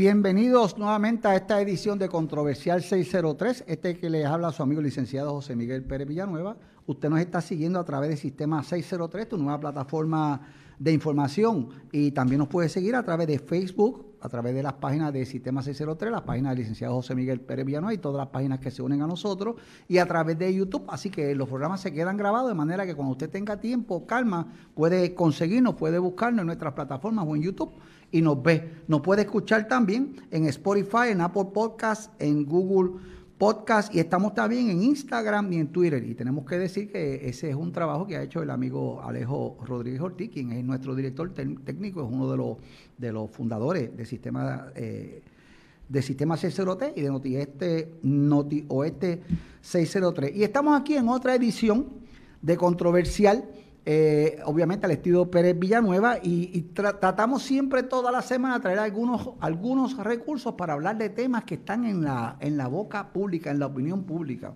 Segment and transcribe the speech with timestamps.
[0.00, 3.64] Bienvenidos nuevamente a esta edición de Controversial 603.
[3.66, 6.56] Este que les habla su amigo licenciado José Miguel Pérez Villanueva.
[6.86, 10.40] Usted nos está siguiendo a través del sistema 603, tu nueva plataforma
[10.78, 11.68] de información.
[11.92, 15.26] Y también nos puede seguir a través de Facebook, a través de las páginas de
[15.26, 18.70] Sistema 603, las páginas del licenciado José Miguel Pérez Villanueva y todas las páginas que
[18.70, 19.56] se unen a nosotros,
[19.86, 20.84] y a través de YouTube.
[20.88, 24.46] Así que los programas se quedan grabados de manera que cuando usted tenga tiempo, calma,
[24.74, 27.72] puede conseguirnos, puede buscarnos en nuestras plataformas o en YouTube
[28.10, 28.70] y nos ve.
[28.88, 33.00] Nos puede escuchar también en Spotify, en Apple Podcasts, en Google
[33.38, 36.04] Podcasts y estamos también en Instagram y en Twitter.
[36.06, 39.56] Y tenemos que decir que ese es un trabajo que ha hecho el amigo Alejo
[39.64, 42.56] Rodríguez Ortiz, quien es nuestro director técnico, es uno de los,
[42.98, 44.66] de los fundadores del sistema.
[44.74, 45.22] Eh,
[45.88, 49.22] de Sistema 603 y de Noti, este, Noti Oeste
[49.60, 50.36] 603.
[50.36, 51.88] Y estamos aquí en otra edición
[52.42, 53.44] de Controversial
[53.86, 59.96] eh, obviamente al estilo Pérez Villanueva, y, tratamos siempre toda la semana traer algunos, algunos
[59.96, 63.66] recursos para hablar de temas que están en la, en la boca pública, en la
[63.66, 64.52] opinión pública.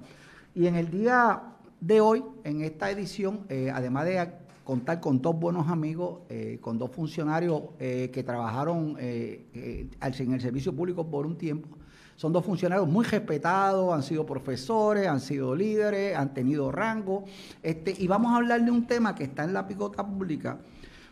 [0.54, 1.42] Y en el día
[1.80, 4.30] de hoy, en esta edición, eh, además de
[4.62, 11.06] contar con dos buenos amigos, eh, con dos funcionarios que trabajaron en el servicio público
[11.06, 11.68] por un tiempo,
[12.16, 17.24] son dos funcionarios muy respetados, han sido profesores, han sido líderes, han tenido rango.
[17.62, 20.58] Este, y vamos a hablar de un tema que está en la picota pública,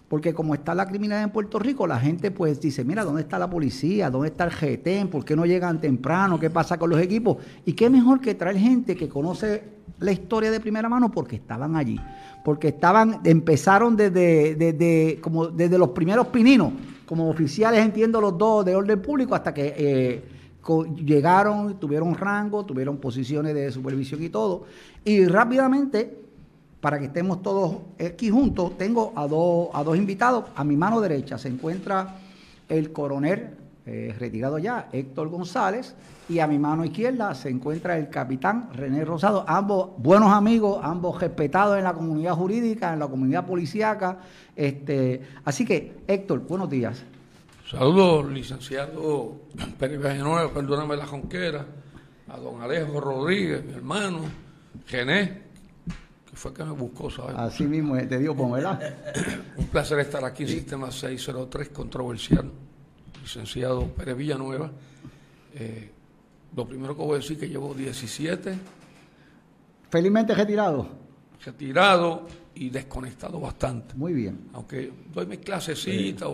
[0.08, 3.38] porque como está la criminalidad en Puerto Rico, la gente pues dice, mira, ¿dónde está
[3.38, 4.10] la policía?
[4.10, 5.08] ¿Dónde está el GTEN?
[5.08, 6.38] ¿Por qué no llegan temprano?
[6.38, 7.38] ¿Qué pasa con los equipos?
[7.64, 9.64] Y qué mejor que traer gente que conoce
[9.98, 11.98] la historia de primera mano porque estaban allí.
[12.44, 16.72] Porque estaban, empezaron desde, desde, como desde los primeros pininos,
[17.06, 20.24] como oficiales, entiendo los dos de orden público, hasta que eh,
[21.04, 24.64] llegaron, tuvieron rango, tuvieron posiciones de supervisión y todo.
[25.04, 26.18] Y rápidamente,
[26.80, 30.44] para que estemos todos aquí juntos, tengo a, dos a dos invitados.
[30.54, 32.16] A mi mano derecha se encuentra
[32.68, 35.96] el coronel eh, retirado ya, Héctor González,
[36.28, 41.20] y a mi mano izquierda se encuentra el capitán René Rosado, ambos buenos amigos, ambos
[41.20, 44.18] respetados en la comunidad jurídica, en la comunidad policíaca.
[44.54, 47.04] Este, así que, Héctor, buenos días.
[47.72, 49.46] Saludos, licenciado
[49.78, 51.64] Pérez Villanueva, perdóname la jonquera,
[52.28, 54.20] a don Alejo Rodríguez, mi hermano,
[54.86, 55.40] Gené,
[56.28, 57.34] que fue que me buscó, ¿sabes?
[57.34, 58.78] Así mismo, te dio por ¿verdad?
[59.56, 62.52] Un placer estar aquí en Sistema 603, controversial,
[63.22, 64.70] licenciado Pérez Villanueva.
[65.54, 65.90] Eh,
[66.54, 68.54] lo primero que voy a decir es que llevo 17.
[69.88, 70.88] Felizmente retirado.
[71.42, 73.94] Retirado y desconectado bastante.
[73.94, 74.50] Muy bien.
[74.52, 76.28] Aunque doy mis clasecitas,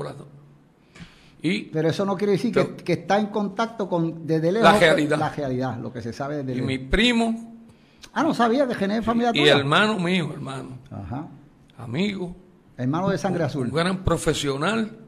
[1.41, 5.19] pero eso no quiere decir que, está en contacto con desde lejos la realidad.
[5.19, 7.55] la realidad, lo que se sabe desde Y mi primo.
[8.13, 10.79] Ah, no sabía de Gené familia Y hermano mío, hermano.
[10.91, 11.29] Ajá.
[11.77, 12.35] Amigo.
[12.77, 13.69] Hermano de sangre azul.
[13.69, 14.99] Un gran profesional.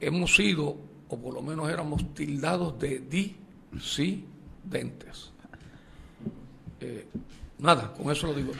[0.00, 0.76] Hemos sido,
[1.08, 3.00] o por lo menos éramos tildados de
[3.72, 5.32] disidentes.
[6.80, 7.08] Eh,
[7.58, 8.52] nada, con eso lo digo.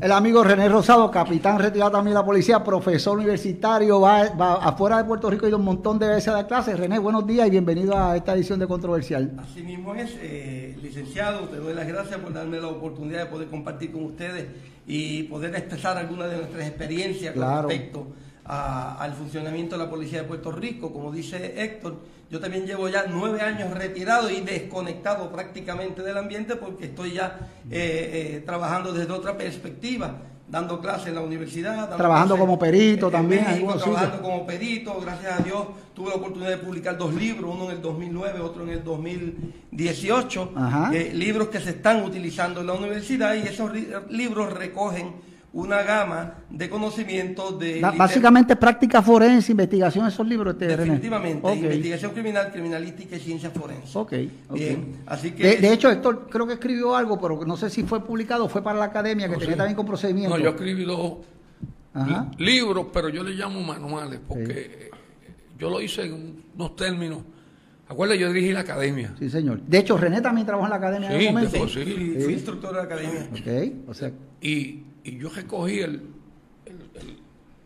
[0.00, 4.22] El amigo René Rosado, capitán retirado también de la policía, profesor universitario, va,
[4.62, 6.78] afuera de Puerto Rico y un montón de veces a dar clases.
[6.78, 9.32] René, buenos días y bienvenido a esta edición de Controversial.
[9.38, 13.48] Así mismo es, eh, licenciado, te doy las gracias por darme la oportunidad de poder
[13.48, 14.46] compartir con ustedes
[14.86, 18.06] y poder expresar algunas de nuestras experiencias con respecto
[18.48, 20.92] al funcionamiento de la policía de Puerto Rico.
[20.92, 21.96] Como dice Héctor,
[22.30, 27.38] yo también llevo ya nueve años retirado y desconectado prácticamente del ambiente porque estoy ya
[27.70, 30.14] eh, eh, trabajando desde otra perspectiva,
[30.48, 31.94] dando clases en la universidad.
[31.94, 33.44] Trabajando como perito también.
[33.44, 37.76] trabajando como perito, gracias a Dios tuve la oportunidad de publicar dos libros, uno en
[37.76, 40.52] el 2009, otro en el 2018,
[40.92, 43.72] eh, libros que se están utilizando en la universidad y esos
[44.08, 47.80] libros recogen una gama de conocimientos de...
[47.80, 50.54] básicamente práctica forense, investigación, esos libros.
[50.54, 53.98] Este, Definitivamente, investigación criminal, criminalística y ciencia forense.
[53.98, 54.12] Ok,
[55.06, 55.56] así que...
[55.56, 58.78] De, hecho, Héctor creo que escribió algo, pero no sé si fue publicado, fue para
[58.78, 60.38] la academia, que tenía también con procedimientos.
[60.38, 61.18] No, yo escribí dos
[62.38, 64.90] libros, pero yo le llamo manuales, porque
[65.58, 67.20] yo lo hice en unos términos...
[67.90, 69.14] Acuérdate, yo dirigí la academia.
[69.18, 69.62] Sí, señor.
[69.62, 71.66] De hecho, René también trabajó en la academia en un momento.
[71.68, 73.30] Sí, sí, fui instructor de la academia.
[73.32, 74.12] Ok, o sea...
[74.42, 76.02] Y y yo recogí el,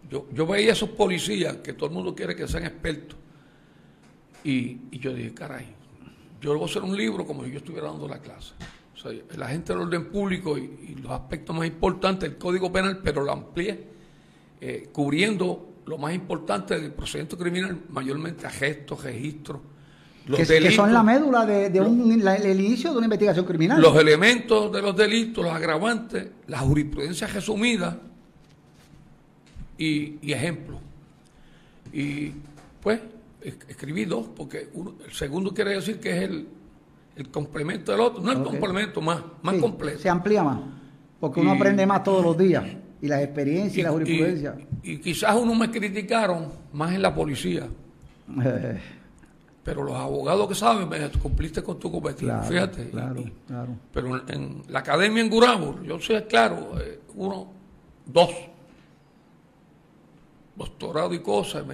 [0.08, 3.18] yo, yo, veía a esos policías que todo el mundo quiere que sean expertos.
[4.44, 5.66] Y, yo dije, caray,
[6.40, 8.54] yo voy a hacer un libro como si yo estuviera dando la clase.
[8.94, 13.00] O sea, el agente del orden público y, los aspectos más importantes del Código Penal,
[13.02, 13.88] pero lo amplié,
[14.60, 19.60] eh, cubriendo lo más importante del procedimiento criminal, mayormente a gestos, registros,
[20.26, 23.80] los que, son la médula de, un, el inicio de una investigación criminal.
[23.80, 27.98] Los elementos de los delitos, los agravantes, la jurisprudencia resumida
[29.76, 30.78] y, y ejemplos.
[31.92, 32.32] Y
[32.80, 33.00] pues
[33.68, 34.68] escribí dos, porque
[35.06, 36.46] el segundo quiere decir que es el,
[37.16, 39.98] el complemento del otro, no el complemento más, más completo.
[39.98, 40.60] Se amplía más,
[41.18, 42.64] porque uno aprende más todos los días,
[43.00, 44.54] y las experiencias y, la jurisprudencia.
[44.82, 47.66] Y, quizás uno me criticaron más en la policía.
[49.64, 52.90] pero los abogados que saben, me cumpliste con tu cometido, fíjate.
[52.90, 53.76] Claro, claro.
[53.92, 57.46] Pero en, la academia en Gurabo, yo sé, claro, eh, uno,
[58.04, 58.30] dos,
[60.56, 61.64] doctorado y cosas.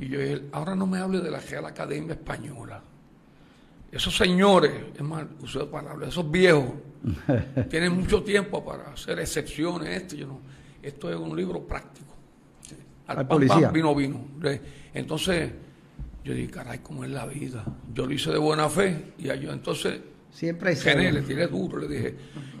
[0.00, 2.82] y yo dije, ahora no me hable de la Real Academia Española.
[3.92, 6.72] Esos señores, es más, uso palabras, esos viejos,
[7.70, 9.90] tienen mucho tiempo para hacer excepciones.
[9.90, 10.40] Esto, yo no,
[10.82, 12.14] esto es un libro práctico.
[13.06, 13.70] Al, policía.
[13.70, 14.20] vino, vino.
[14.92, 15.50] Entonces,
[16.28, 17.64] yo dije, caray, ¿cómo es la vida?
[17.94, 19.98] Yo lo hice de buena fe y yo entonces
[20.30, 22.14] Siempre gené, le tiré duro, le dije,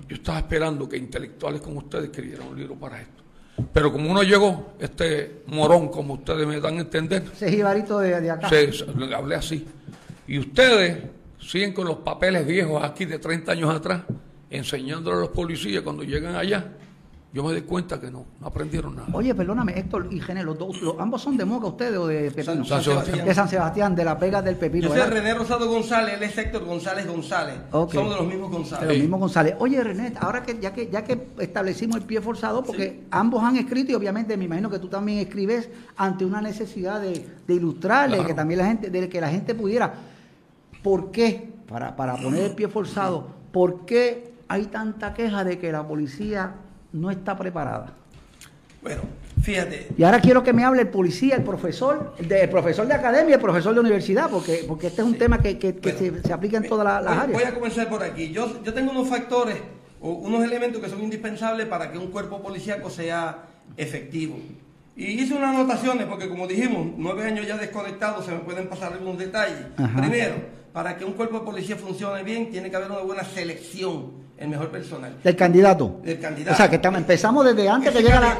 [0.08, 3.22] yo estaba esperando que intelectuales como ustedes escribieran un libro para esto.
[3.70, 7.24] Pero como uno llegó, este morón, como ustedes me dan a entender.
[7.30, 8.48] Ese jibarito de, de acá.
[8.48, 9.66] Sí, le hablé así.
[10.26, 10.96] Y ustedes
[11.38, 14.02] siguen con los papeles viejos aquí de 30 años atrás,
[14.48, 16.72] enseñándole a los policías cuando llegan allá
[17.30, 19.08] yo me di cuenta que no, no aprendieron nada.
[19.12, 22.64] Oye, perdóname, Héctor y Gené, los dos, ambos son de Moca ustedes o de Pepino.
[22.64, 23.26] San, Sebastián.
[23.26, 24.88] De San Sebastián, de la pega del Pepino.
[24.88, 27.56] Yo soy René Rosado González, él es Héctor González González.
[27.70, 28.88] Somos de los mismos González.
[28.88, 29.54] De los mismos González.
[29.58, 33.56] Oye, René, ahora que ya que ya que establecimos el pie forzado, porque ambos han
[33.56, 38.24] escrito y obviamente me imagino que tú también escribes ante una necesidad de, de ilustrarle,
[38.24, 39.92] que también la gente, de que la gente pudiera.
[40.82, 41.52] ¿Por qué?
[41.68, 46.54] Para, para poner el pie forzado, ¿por qué hay tanta queja de que la policía
[46.92, 47.92] no está preparada.
[48.82, 49.02] Bueno,
[49.42, 49.88] fíjate.
[49.96, 53.40] Y ahora quiero que me hable el policía, el profesor, el, profesor de academia, el
[53.40, 55.58] profesor de universidad, porque, porque este es un tema que,
[56.24, 57.32] se, aplica en todas las áreas.
[57.32, 58.30] Voy a comenzar por aquí.
[58.30, 59.56] Yo, yo tengo unos factores
[60.00, 63.46] o unos elementos que son indispensables para que un cuerpo policíaco sea
[63.76, 64.38] efectivo.
[64.96, 68.92] Y hice unas anotaciones porque, como dijimos, nueve años ya desconectados, se me pueden pasar
[68.92, 69.66] algunos detalles.
[69.96, 70.36] Primero,
[70.72, 74.48] para que un cuerpo de policía funcione bien, tiene que haber una buena selección el
[74.48, 75.16] mejor personal.
[75.22, 76.00] Del candidato.
[76.02, 76.54] Del candidato.
[76.54, 78.38] O sea, que empezamos desde antes que, llega la,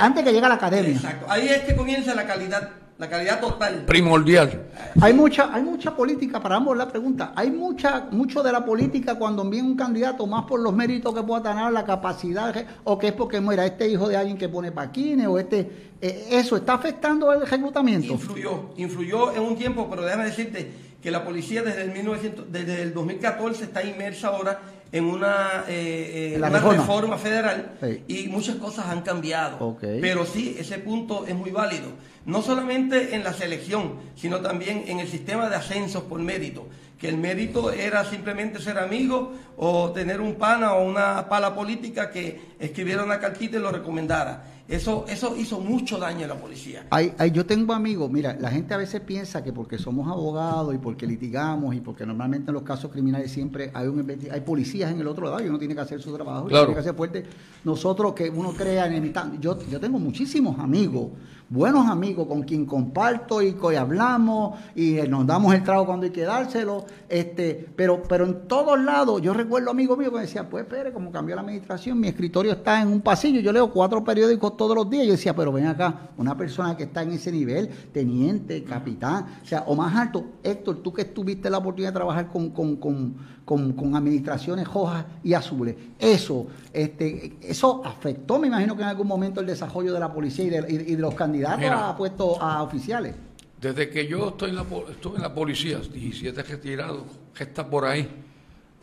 [0.00, 0.92] antes que llega la academia.
[0.92, 1.26] Exacto.
[1.28, 3.84] Ahí es que comienza la calidad, la calidad total.
[3.86, 4.68] Primordial.
[5.00, 9.16] Hay mucha, hay mucha política, para ambos la pregunta, hay mucha, mucho de la política
[9.16, 12.54] cuando viene un candidato más por los méritos que pueda tener, la capacidad,
[12.84, 16.28] o que es porque muera este hijo de alguien que pone paquines, o este, eh,
[16.30, 18.14] eso, ¿está afectando el reclutamiento?
[18.14, 22.80] Influyó, influyó en un tiempo, pero déjame decirte que la policía desde el, 1900, desde
[22.80, 24.58] el 2014 está inmersa ahora
[24.94, 27.18] en una, eh, eh, reforma.
[27.18, 27.72] federal
[28.06, 29.76] y muchas cosas han cambiado.
[29.80, 31.88] Pero sí, ese punto es muy válido.
[32.26, 36.68] No solamente en la selección, sino también en el sistema de ascensos por mérito.
[37.04, 42.10] Que el mérito era simplemente ser amigo o tener un pana o una pala política
[42.10, 44.42] que escribiera una cartita y lo recomendara.
[44.66, 46.86] Eso, eso hizo mucho daño a la policía.
[47.30, 51.06] Yo tengo amigos, mira, la gente a veces piensa que porque somos abogados y porque
[51.06, 55.06] litigamos y porque normalmente en los casos criminales siempre hay un hay policías en el
[55.06, 57.24] otro lado y uno tiene que hacer su trabajo, tiene que hacer fuerte.
[57.64, 59.12] Nosotros que uno crea en
[59.42, 61.10] yo, yo tengo muchísimos amigos
[61.48, 66.06] buenos amigos con quien comparto y, y hablamos y eh, nos damos el trago cuando
[66.06, 70.22] hay que dárselo, este, pero, pero en todos lados, yo recuerdo amigos míos que me
[70.22, 73.70] decían, pues espere, como cambió la administración, mi escritorio está en un pasillo, yo leo
[73.70, 77.12] cuatro periódicos todos los días, yo decía, pero ven acá, una persona que está en
[77.12, 81.90] ese nivel, teniente, capitán, o sea, o más alto, Héctor, tú que tuviste la oportunidad
[81.90, 83.14] de trabajar con, con,
[83.44, 89.40] con administraciones rojas y azules, eso, este, eso afectó, me imagino que en algún momento
[89.40, 93.14] el desarrollo de la policía y de, y de los candidatos ha puesto a oficiales.
[93.60, 97.84] Desde que yo estoy en la, estuve en la policía, 17 retirados, que está por
[97.84, 98.08] ahí,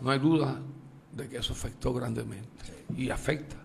[0.02, 0.60] no hay duda
[1.12, 3.58] de que eso afectó grandemente y afecta.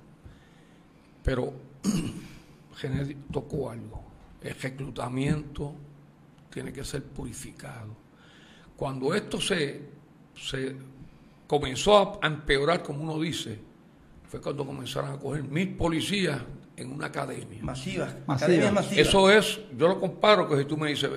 [1.22, 1.54] Pero
[3.32, 4.04] tocó algo.
[4.42, 5.74] El reclutamiento
[6.50, 7.96] tiene que ser purificado.
[8.76, 9.80] Cuando esto se,
[10.36, 10.76] se
[11.46, 13.58] comenzó a empeorar, como uno dice,
[14.28, 16.40] fue cuando comenzaron a coger mil policías
[16.76, 17.58] en una academia.
[17.62, 18.08] Masiva.
[18.26, 19.00] Academia masiva.
[19.00, 21.10] Eso es, yo lo comparo que si tú me dices,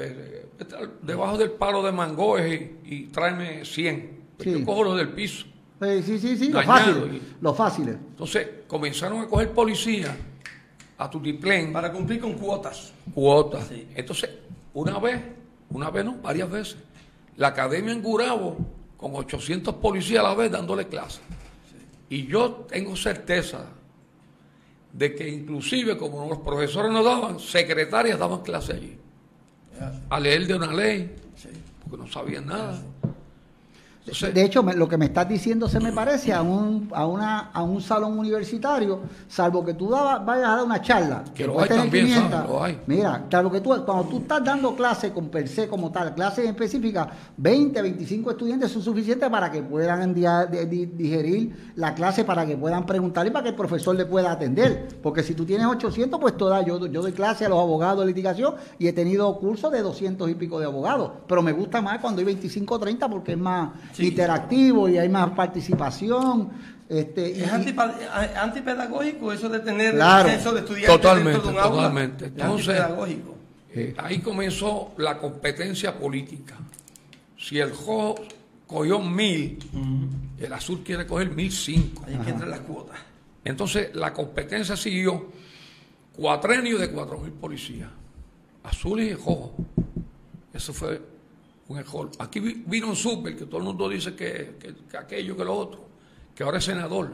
[1.01, 4.19] debajo del palo de mangoes y, tráeme 100.
[4.37, 5.45] Pues yo cojo los del piso.
[5.81, 7.21] Sí, sí, sí, lo fácil.
[7.41, 7.89] Lo fácil.
[7.89, 10.15] Entonces, comenzaron a coger policía
[10.97, 11.71] a tu diplén.
[11.73, 12.93] Para cumplir con cuotas.
[13.13, 13.69] Cuotas.
[13.95, 14.29] Entonces,
[14.73, 15.21] una vez,
[15.69, 16.77] una vez no, varias veces,
[17.37, 18.57] la academia en Gurabo,
[18.99, 21.21] con 800 policías a la vez dándole clases.
[22.09, 23.65] Y yo tengo certeza,
[24.91, 28.97] de que inclusive como los profesores no daban, secretarias daban clase allí.
[30.09, 31.15] A leer de una ley,
[31.81, 32.81] porque no sabían nada.
[34.33, 37.63] De hecho, lo que me estás diciendo se me parece a un, a una, a
[37.63, 41.23] un salón universitario, salvo que tú vayas a dar una charla.
[41.33, 42.79] Que lo hay también, lo hay.
[42.87, 46.45] Mira, claro que tú, cuando tú estás dando clases con per se como tal, clases
[46.45, 52.85] específicas, 20, 25 estudiantes son suficientes para que puedan digerir la clase, para que puedan
[52.85, 54.87] preguntar y para que el profesor le pueda atender.
[55.01, 58.07] Porque si tú tienes 800, pues toda, yo, yo doy clase a los abogados de
[58.07, 61.11] litigación y he tenido cursos de 200 y pico de abogados.
[61.27, 65.09] Pero me gusta más cuando hay 25 o 30 porque es más interactivo y hay
[65.09, 66.49] más participación.
[66.89, 72.25] Este, es antipedagógico eso de tener acceso de estudiantes totalmente, dentro de un totalmente.
[72.25, 72.81] Entonces,
[73.71, 76.55] eh, ahí comenzó la competencia política.
[77.37, 78.15] Si el JO
[78.65, 79.59] cogió mil,
[80.39, 82.03] el azul quiere coger mil cinco.
[82.07, 82.99] Ahí que entrar las cuotas.
[83.43, 85.31] Entonces la competencia siguió
[86.13, 87.89] cuatrenio de cuatro mil policías,
[88.63, 89.53] azul y rojo.
[90.53, 91.01] Eso fue
[91.69, 92.09] un error.
[92.19, 94.57] Aquí vino un super que todo el mundo dice que,
[94.97, 95.85] aquello, que lo otro,
[96.35, 97.11] que ahora es senador.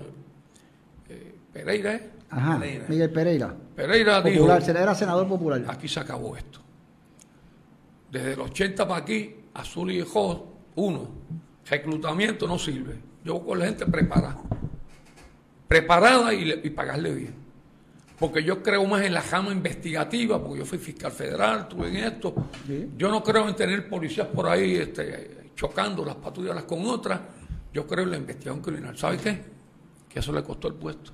[1.08, 2.12] Eh, Pereira, ¿eh?
[2.30, 2.58] Ajá,
[2.88, 3.56] Miguel Pereira.
[3.76, 5.64] Pereira popular, dijo, era senador popular.
[5.68, 6.60] Aquí se acabó esto.
[8.12, 11.10] Desde el 80 para aquí, Azul y rojo, uno,
[11.70, 12.98] reclutamiento no sirve.
[13.24, 14.38] Yo con la gente preparada.
[15.68, 17.45] Preparada y, y pagarle bien
[18.18, 21.96] porque yo creo más en la jama investigativa, porque yo fui fiscal federal, estuve en
[21.98, 22.34] esto.
[22.98, 27.20] Yo no creo en tener policías por ahí este, chocando las patrullas con otras.
[27.74, 28.98] Yo creo en la investigación criminal.
[28.98, 29.42] ¿Sabe qué?
[30.08, 31.12] Que eso le costó el puesto.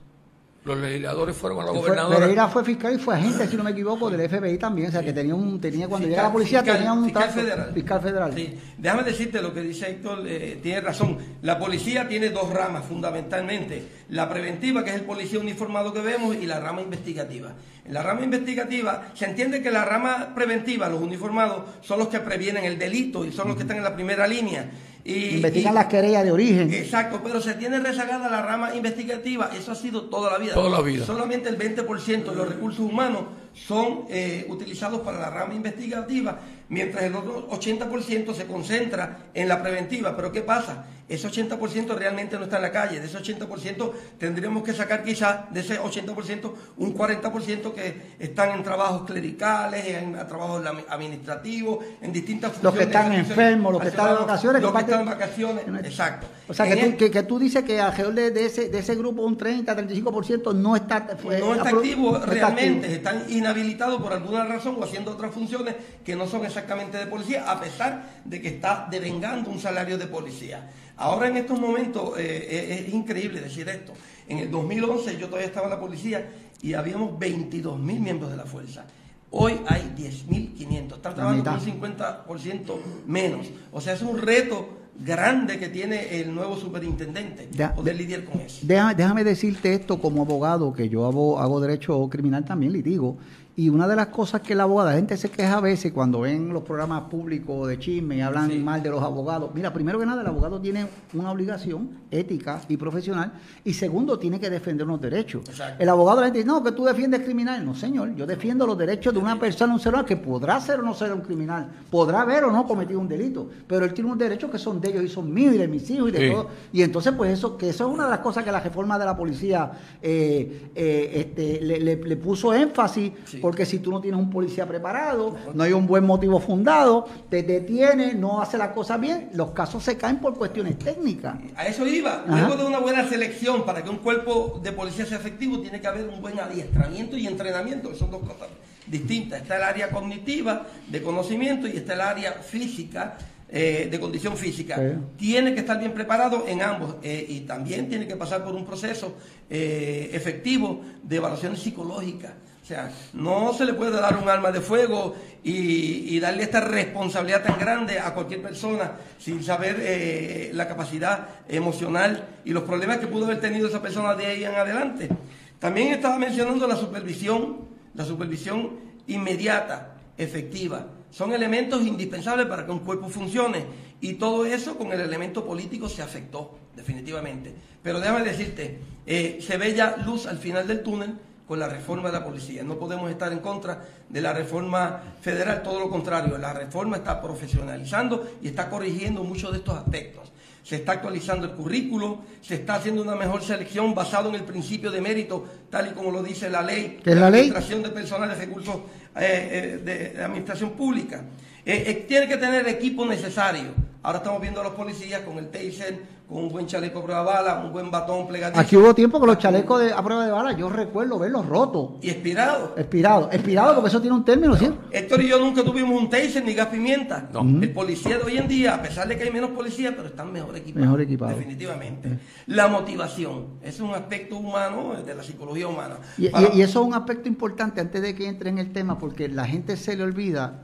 [0.63, 2.19] Los legisladores fueron a la gobernadora.
[2.19, 4.89] Pereira fue fiscal y fue agente, si no me equivoco, del FBI también.
[4.89, 7.73] O sea, que tenía un, tenía cuando llega la policía tenía un fiscal federal.
[7.73, 8.33] Fiscal federal.
[8.35, 8.59] Sí.
[8.77, 11.17] Déjame decirte lo que dice Héctor, eh, tiene razón.
[11.41, 13.87] La policía tiene dos ramas fundamentalmente.
[14.09, 17.53] La preventiva, que es el policía uniformado que vemos, y la rama investigativa.
[17.83, 22.19] En la rama investigativa se entiende que la rama preventiva, los uniformados, son los que
[22.19, 24.69] previenen el delito y son los que están en la primera línea.
[25.03, 26.74] Y, Investigan las querellas de origen.
[26.74, 30.53] Exacto, pero se tiene rezagada la rama investigativa, eso ha sido toda la vida.
[30.53, 31.05] Toda la vida.
[31.05, 36.39] Solamente el 20% de los recursos humanos son eh, utilizados para la rama investigativa,
[36.70, 40.15] mientras el otro 80% se concentra en la preventiva.
[40.15, 40.86] Pero ¿qué pasa?
[41.12, 43.01] Ese 80% realmente no está en la calle.
[43.01, 48.63] De ese 80% tendríamos que sacar quizás de ese 80% un 40% que están en
[48.63, 52.63] trabajos clericales, en trabajos administrativos, en distintas funciones.
[52.63, 54.62] Los que están enfermos, los que están de vacaciones.
[54.62, 56.27] Los que están en vacaciones, exacto.
[56.48, 59.24] O sea, que tú, que, tú, dices que alrededor de, de, ese, de ese grupo
[59.24, 61.08] un 30, 35% no está...
[61.24, 66.27] no está activo realmente, están inhabilitados por alguna razón o haciendo otras funciones que no
[66.27, 70.69] son exactamente de policía, a pesar de que está devengando un salario de policía.
[70.98, 73.93] Ahora en estos momentos eh, eh, es, increíble decir esto.
[74.27, 76.29] En el 2011 yo todavía estaba en la policía
[76.62, 78.86] y habíamos 22 mil miembros de la fuerza.
[79.31, 80.95] Hoy hay 10.500.
[80.95, 83.48] Están trabajando un 50% menos.
[83.71, 88.65] O sea, es un reto grande que tiene el nuevo superintendente poder lidiar con eso.
[88.65, 93.17] Déjame, decirte esto como abogado, que yo hago, hago derecho criminal también, litigo,
[93.55, 96.22] y una de las cosas que la abogada, la gente se queja a veces cuando
[96.22, 99.51] ven los programas públicos de chisme y hablan mal de los abogados.
[99.53, 103.34] Mira, primero que nada, el abogado tiene una obligación ética y profesional,
[103.65, 105.43] y segundo, tiene que defender unos derechos.
[105.77, 107.65] El abogado le dice, no, que tú defiendes criminal.
[107.65, 110.79] No, señor, yo defiendo los derechos de una persona, un ser humano, que podrá ser
[110.79, 114.10] o no ser un criminal, podrá haber o no cometido un delito, pero él tiene
[114.10, 116.31] unos derechos que son de ellos y son míos y de mis hijos y de
[116.31, 116.48] todo.
[116.72, 119.05] Y entonces, pues eso, que eso es una de las cosas que la reforma de
[119.05, 124.65] la policía eh, eh, este, le, puso énfasis porque si tú no tienes un policía
[124.65, 129.51] preparado, no hay un buen motivo fundado, te detiene, no hace las cosas bien, los
[129.51, 131.36] casos se caen por cuestiones técnicas.
[131.55, 132.24] A eso iba.
[132.27, 135.88] Luego de una buena selección para que un cuerpo de policía sea efectivo, tiene que
[135.88, 138.48] haber un buen adiestramiento y entrenamiento, son dos cosas
[138.88, 139.41] distintas.
[139.41, 143.17] Está el área cognitiva de conocimiento y está el área física
[143.53, 144.79] eh, de condición física.
[145.17, 148.65] Tiene que estar bien preparado en ambos eh, y también tiene que pasar por un
[148.65, 149.17] proceso
[149.50, 152.33] eh, efectivo de evaluación psicológica
[152.65, 157.57] sea, no se le puede dar un arma de fuego y, darle esta responsabilidad tan
[157.57, 163.25] grande a cualquier persona sin saber eh, la capacidad emocional y los problemas que pudo
[163.25, 165.09] haber tenido esa persona de ahí en adelante.
[165.57, 167.61] También estaba mencionando la supervisión,
[167.95, 168.71] la supervisión
[169.07, 170.85] inmediata, efectiva.
[171.09, 173.65] Son elementos indispensables para que un cuerpo funcione
[173.99, 177.53] y todo eso con el elemento político se afectó, definitivamente.
[177.81, 181.15] Pero déjame decirte, eh, se ve ya luz al final del túnel
[181.51, 182.63] con la reforma de la policía.
[182.63, 187.22] No podemos estar en contra de la reforma federal, todo lo contrario, la reforma está
[187.22, 190.31] profesionalizando y está corrigiendo muchos de estos aspectos.
[190.63, 194.91] Se está actualizando el currículo, se está haciendo una mejor selección basado en el principio
[194.91, 198.36] de mérito, tal y como lo dice la ley de la administración de personal de
[198.36, 198.77] recursos
[199.17, 201.22] eh, eh, de, administración pública.
[201.65, 203.74] Eh, tiene que tener el equipo necesario.
[204.03, 206.00] Ahora estamos viendo a los policías con el taser,
[206.31, 208.61] con un buen chaleco a prueba de bala, un buen batón plegativo.
[208.61, 211.89] Aquí hubo tiempo con los chalecos de, a prueba de bala, yo recuerdo verlos rotos.
[212.01, 212.71] Y expirados.
[212.77, 214.71] Expirados, expirados porque eso tiene un término, ¿sí?
[214.91, 217.29] Héctor y yo nunca tuvimos un taser ni gas pimienta.
[217.61, 220.31] El policía de hoy en día, a pesar de que hay menos policías, pero están
[220.31, 220.85] mejor equipados.
[220.85, 221.35] Mejor equipados.
[221.35, 222.19] Definitivamente.
[222.47, 225.97] La motivación, es un aspecto humano de la psicología humana.
[226.17, 229.27] Y, y, eso es un aspecto importante antes de que entre en el tema, porque
[229.27, 230.63] la gente se le olvida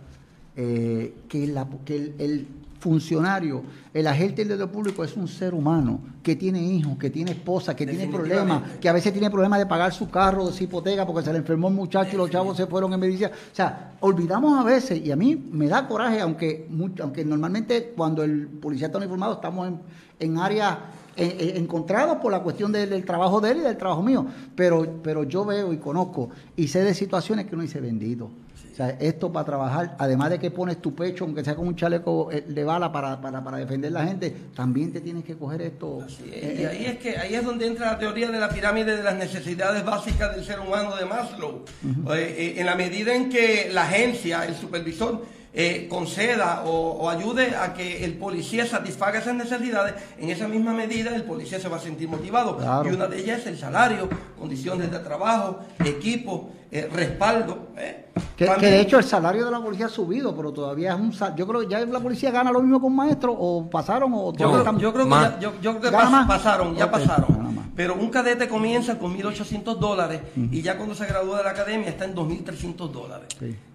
[0.56, 2.48] eh, que, la, que el,
[2.80, 7.32] funcionario, el agente del derecho público es un ser humano que tiene hijos, que tiene
[7.32, 10.64] esposa, que tiene problemas, que a veces tiene problemas de pagar su carro, de su
[10.64, 13.30] hipoteca, porque se le enfermó el muchacho y los chavos se fueron en medicina.
[13.30, 16.70] O sea, olvidamos a veces, y a mí me da coraje, aunque,
[17.02, 19.80] aunque normalmente cuando el policía está uniformado estamos en,
[20.20, 20.78] en áreas
[21.18, 25.46] encontrados por la cuestión del, trabajo de él y del trabajo mío, pero, pero yo
[25.46, 28.30] veo y conozco y sé de situaciones que uno dice bendito
[28.78, 32.32] sea, esto para trabajar, además de que pones tu pecho, aunque sea con un chaleco
[32.32, 35.64] eh, de bala para, para, para defender a la gente, también te tienes que coger
[35.64, 36.06] esto.
[36.24, 39.16] y ahí es que ahí es donde entra la teoría de la pirámide de las
[39.16, 41.66] necesidades básicas del ser humano de Maslow.
[42.14, 45.26] Eh, eh, en la medida en que la agencia, el supervisor,
[45.60, 51.16] eh, conceda o, ayude a que el policía satisfaga esas necesidades, en esa misma medida
[51.16, 52.60] el policía se va a sentir motivado.
[52.86, 57.70] Y una de ellas es el salario, condiciones de trabajo, equipo, eh, respaldo.
[57.76, 58.06] ¿eh?
[58.36, 61.48] Que, de hecho el salario de la policía ha subido, pero todavía es un Yo
[61.48, 64.94] creo que ya la policía gana lo mismo con maestro, o pasaron, o yo, yo,
[64.94, 65.90] creo que, ya, yo, creo que
[66.28, 67.67] pasaron, ya pasaron.
[67.78, 71.88] Pero un cadete comienza con 1.800 dólares y ya cuando se gradúa de la academia
[71.90, 73.28] está en 2.300 dólares.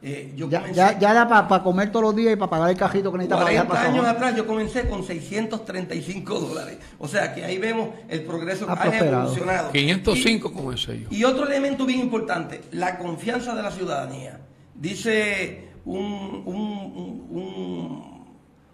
[0.03, 3.19] Eh, ya, ya, da para comer todos los días y para pagar el cajito que
[3.19, 6.79] necesita 40 para años atrás yo comencé con 635 dólares.
[6.99, 9.71] O sea que ahí vemos el progreso que ha evolucionado.
[9.71, 11.09] 505 como ese yo.
[11.09, 14.41] Y otro elemento bien importante, la confianza de la ciudadanía.
[14.75, 17.31] Dice un, un,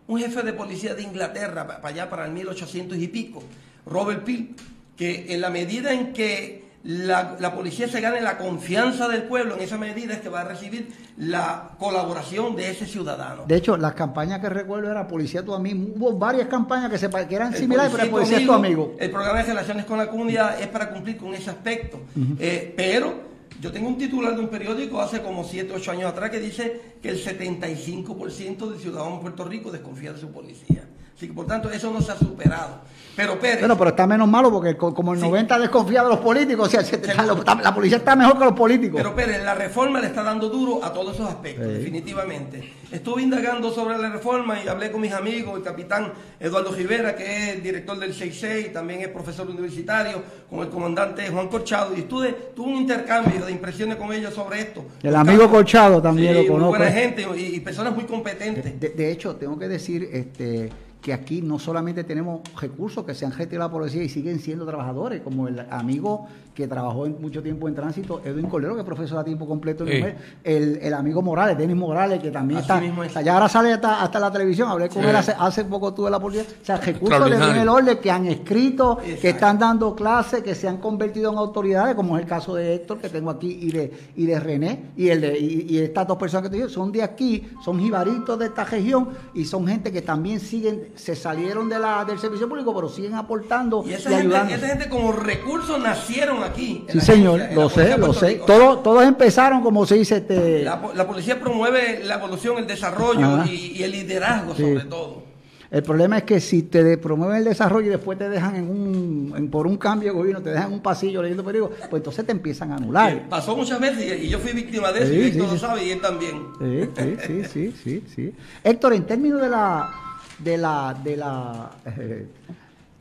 [0.06, 3.42] un, jefe de policía de Inglaterra, para allá para el 1800 y pico,
[3.84, 4.54] Robert Peel,
[4.98, 9.62] que en la medida en que la, policía se gane la confianza del pueblo, en
[9.62, 13.44] esa medida es que va a recibir la colaboración de ese ciudadano.
[13.46, 15.92] De hecho, las campañas que recuerdo era Policía Tu Amigo.
[15.96, 18.96] Hubo varias campañas que, se, que eran similares, pero Policía Tu Amigo.
[18.98, 22.00] El programa de relaciones con la comunidad es para cumplir con ese aspecto.
[22.38, 23.28] Eh, pero
[23.60, 26.80] yo tengo un titular de un periódico hace como 7, 8 años atrás que dice
[27.00, 30.84] que el 75% de ciudadanos de Puerto Rico desconfía de su policía.
[31.18, 32.78] Así que por tanto eso no se ha superado.
[33.16, 33.58] Pero Pérez.
[33.58, 37.24] Bueno, pero está menos malo porque como el 90 desconfía de los políticos, o sea,
[37.60, 39.00] la, policía está mejor que los políticos.
[39.02, 42.72] Pero Pérez, la reforma le está dando duro a todos esos aspectos, definitivamente.
[42.92, 47.50] Estuve indagando sobre la reforma y hablé con mis amigos, el capitán Eduardo Rivera, que
[47.50, 52.32] es director del 66, también es profesor universitario, con el comandante Juan Corchado, y estuve,
[52.54, 54.84] tuve un intercambio de impresiones con ellos sobre esto.
[55.02, 56.78] El amigo Corchado también lo conozco.
[56.78, 58.78] buena gente y, personas muy competentes.
[58.78, 63.32] de hecho, tengo que decir, este que aquí no solamente tenemos recursos que se han
[63.32, 66.26] gestionado la policía y siguen siendo trabajadores, como el amigo
[66.58, 69.86] que trabajó en mucho tiempo en tránsito, Edwin Colero, que es profesor a tiempo completo
[69.86, 74.18] en el, el, amigo Morales, Denis Morales, que también está, ya ahora sale hasta, hasta,
[74.18, 77.62] la televisión, hablé con él hace, hace poco tuve la policía, o sea, recursos de
[77.62, 81.94] el orden que han escrito, que están dando clases, que se han convertido en autoridades,
[81.94, 85.10] como es el caso de Héctor, que tengo aquí, y de, y de René, y
[85.10, 88.46] el de, y, estas dos personas que te digo, son de aquí, son jibaritos de
[88.46, 92.74] esta región, y son gente que también siguen se salieron de la, del servicio público,
[92.74, 96.47] pero siguen aportando y, esa gente, esa gente como recursos nacieron aquí.
[96.56, 98.40] Sí, señor, lo sé, lo sé.
[98.46, 100.62] Todos, todos empezaron, como se dice, este...
[100.62, 105.28] La, policía promueve la evolución, el desarrollo y, el liderazgo sobre todo.
[105.70, 109.50] El problema es que si te promueven el desarrollo y después te dejan en un,
[109.50, 112.32] por un cambio de gobierno, te dejan en un pasillo leyendo periódicos, pues entonces te
[112.32, 113.28] empiezan a anular.
[113.28, 116.00] pasó muchas veces y yo fui víctima de eso y Héctor lo sabe y él
[116.00, 116.42] también.
[116.58, 118.34] Sí, sí, sí, sí, sí.
[118.64, 119.90] Héctor, en términos de la
[120.38, 122.26] de la, de la, eh,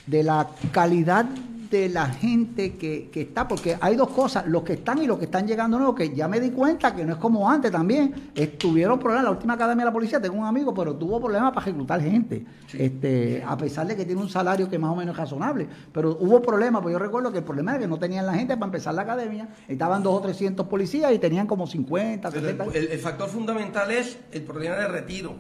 [0.06, 1.26] de la calidad
[1.70, 5.18] de la gente que, que, está, porque hay dos cosas, los que están y los
[5.18, 8.32] que están llegando nuevos, que ya me di cuenta que no es como antes también,
[8.36, 11.66] estuvieron problemas, la última academia de la policía, tengo un amigo, pero tuvo problemas para
[11.66, 15.18] reclutar gente, este, a pesar de que tiene un salario que más o menos es
[15.18, 18.34] razonable, pero hubo problemas, pues yo recuerdo que el problema era que no tenían la
[18.34, 22.30] gente para empezar la academia, estaban dos o trescientos policías y tenían como 50,
[22.74, 25.36] El, factor fundamental es el problema de retiro,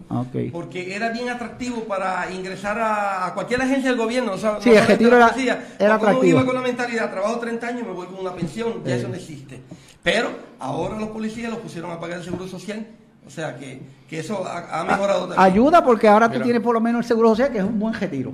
[0.52, 5.16] porque era bien atractivo para ingresar a, cualquier agencia del gobierno, o sí, el retiro
[5.16, 5.34] era,
[5.80, 8.84] era atractivo iba con la mentalidad, trabajo 30 años y me voy con una pensión,
[8.84, 9.62] ya eso no existe.
[10.04, 12.86] Pero ahora los policías los pusieron a pagar el seguro social.
[13.26, 15.40] O sea que, eso ha, mejorado también.
[15.40, 17.94] Ayuda porque ahora tú tienes por lo menos el seguro social, que es un buen
[17.94, 18.32] retiro.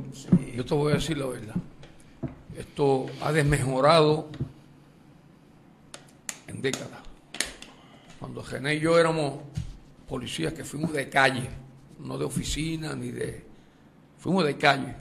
[0.55, 1.55] Yo te voy a decir la verdad.
[2.55, 4.27] Esto ha desmejorado
[6.47, 6.99] en décadas.
[8.19, 9.39] Cuando Gené y yo éramos
[10.07, 11.49] policías que fuimos de calle,
[11.99, 13.43] no de oficina ni de...
[14.19, 14.95] Fuimos de calle.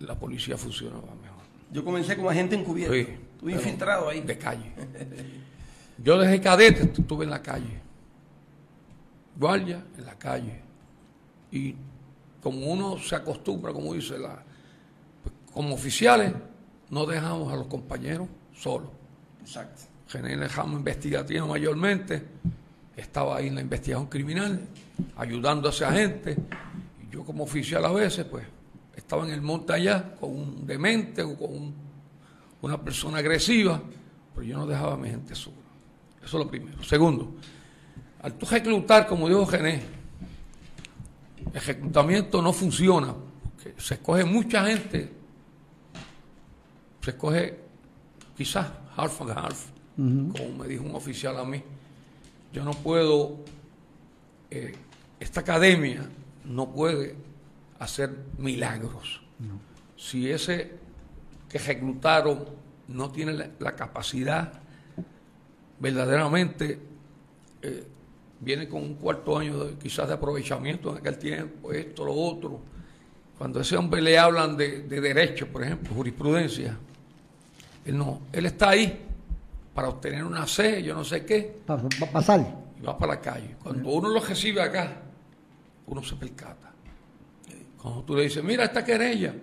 [0.00, 1.40] La policía funcionaba mejor.
[1.70, 2.94] Yo comencé como agente encubierto.
[2.94, 4.20] Sí, Estuve infiltrado ahí.
[4.20, 4.72] De calle.
[6.04, 7.80] Yo desde cadete estuve en la calle.
[9.36, 10.60] Guardia en la calle.
[11.50, 11.74] Y
[12.42, 14.42] como uno se acostumbra, como dice la...
[15.22, 16.32] Pues, como oficiales,
[16.90, 18.90] no dejamos a los compañeros solos.
[19.40, 19.82] Exacto.
[20.08, 22.22] General Jamo investigativo mayormente,
[22.96, 24.60] estaba ahí en la investigación criminal,
[25.16, 26.36] ayudando a esa gente.
[27.02, 28.44] Y yo como oficial a veces, pues,
[29.10, 31.74] estaba en el monte allá con un demente o con
[32.62, 33.82] una persona agresiva,
[34.32, 35.56] pero yo no dejaba a mi gente sola.
[36.18, 36.80] Eso es lo primero.
[36.84, 37.34] Segundo,
[38.22, 39.82] al tú reclutar, como dijo Gené,
[41.52, 45.10] el reclutamiento no funciona, porque se escoge mucha gente,
[47.00, 47.58] se escoge
[48.36, 51.60] quizás half and half, como me dijo un oficial a mí.
[52.52, 53.40] Yo no puedo,
[54.52, 54.72] eh,
[55.18, 56.08] esta academia
[56.44, 57.29] no puede
[57.80, 59.22] hacer milagros.
[59.96, 60.72] Si ese
[61.48, 62.44] que reclutaron
[62.88, 64.52] no tiene la, capacidad
[65.78, 66.78] verdaderamente,
[67.62, 67.86] eh,
[68.38, 72.60] viene con un cuarto año de, quizás de aprovechamiento en aquel tiempo, esto, lo otro.
[73.38, 76.76] Cuando a ese hombre le hablan de, derecho, por ejemplo, jurisprudencia,
[77.86, 79.06] él no, él está ahí
[79.74, 81.60] para obtener una C, yo no sé qué.
[81.64, 82.40] Para pasar.
[82.78, 83.56] Y va para la calle.
[83.62, 85.00] Cuando uno lo recibe acá,
[85.86, 86.69] uno se percata.
[87.80, 89.34] Cuando tú le dices, mira esta querella,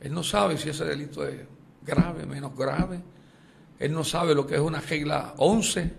[0.00, 1.40] él no sabe si ese delito es
[1.84, 3.00] grave, menos grave.
[3.78, 5.92] Él no sabe lo que es una regla 11,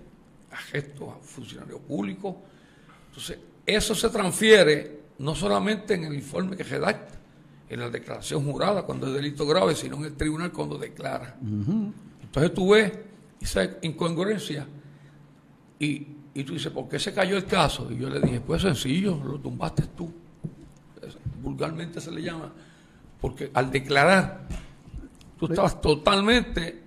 [0.71, 2.41] gesto a funcionario público.
[3.07, 7.19] Entonces, eso se transfiere no solamente en el informe que redacta,
[7.69, 11.37] en la declaración jurada cuando es delito grave, sino en el tribunal cuando declara.
[11.39, 12.91] Entonces tú ves
[13.39, 14.65] esa incongruencia
[15.77, 17.87] y, y tú dices, ¿por qué se cayó el caso?
[17.91, 20.11] Y yo le dije, pues sencillo, lo tumbaste tú
[21.41, 22.51] vulgarmente se le llama,
[23.19, 24.41] porque al declarar,
[25.37, 26.81] tú estabas totalmente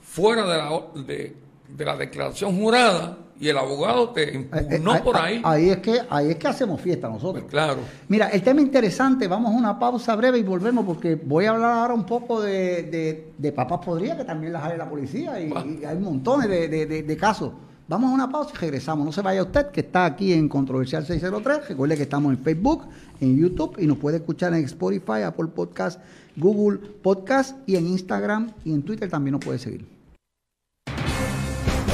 [0.00, 5.16] fuera de la, de, la declaración jurada y el abogado te impugnó eh, eh, por
[5.16, 5.40] ahí.
[5.44, 7.42] Ahí es que ahí es que hacemos fiesta nosotros.
[7.42, 7.80] Pues claro.
[8.08, 11.72] Mira, el tema interesante, vamos a una pausa breve y volvemos porque voy a hablar
[11.72, 15.84] ahora un poco de, de, papas podridas que también las hay la policía y, y
[15.84, 17.52] hay montones de, casos.
[17.88, 19.06] Vamos a una pausa y regresamos.
[19.06, 21.68] No se vaya usted, que está aquí en Controversial 603.
[21.68, 22.84] Recuerde que estamos en Facebook,
[23.18, 25.98] en YouTube y nos puede escuchar en Spotify, Apple Podcast,
[26.36, 29.86] Google Podcast y en Instagram y en Twitter también nos puede seguir.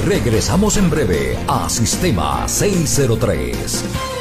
[0.05, 4.14] Regresamos en breve a Sistema 603.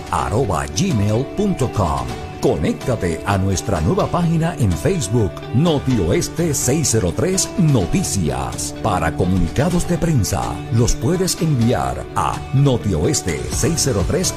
[2.45, 8.75] Conéctate a nuestra nueva página en Facebook, Notioeste 603 Noticias.
[8.83, 10.43] Para comunicados de prensa,
[10.75, 14.35] los puedes enviar a notioeste603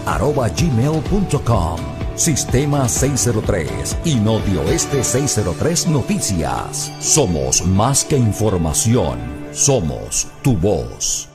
[0.56, 1.80] gmail.com.
[2.16, 6.94] Sistema 603 y Notioeste 603 Noticias.
[7.02, 9.20] Somos más que información,
[9.52, 11.28] somos tu voz.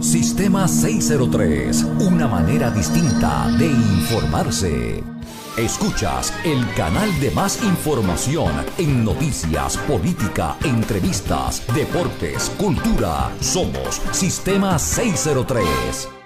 [0.00, 5.02] Sistema 603, una manera distinta de informarse.
[5.56, 13.30] Escuchas el canal de más información en noticias, política, entrevistas, deportes, cultura.
[13.40, 16.21] Somos Sistema 603.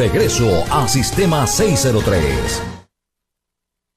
[0.00, 2.62] Regreso a Sistema 603.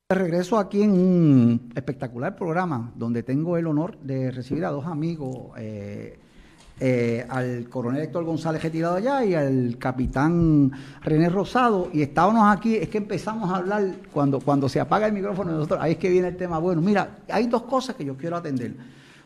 [0.09, 4.85] De regreso aquí en un espectacular programa donde tengo el honor de recibir a dos
[4.85, 6.19] amigos, eh,
[6.81, 12.75] eh, al coronel Héctor González retirado allá y al capitán René Rosado y estábamos aquí,
[12.75, 16.09] es que empezamos a hablar cuando, cuando se apaga el micrófono nosotros, ahí es que
[16.09, 18.75] viene el tema, bueno, mira, hay dos cosas que yo quiero atender.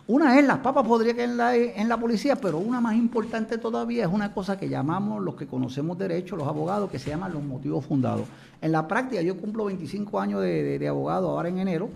[0.08, 3.58] Una es las papas podría caer en la, en la policía, pero una más importante
[3.58, 7.34] todavía es una cosa que llamamos los que conocemos derecho, los abogados, que se llaman
[7.34, 8.26] los motivos fundados.
[8.62, 11.90] En la práctica, yo cumplo 25 años de, de abogado ahora en enero,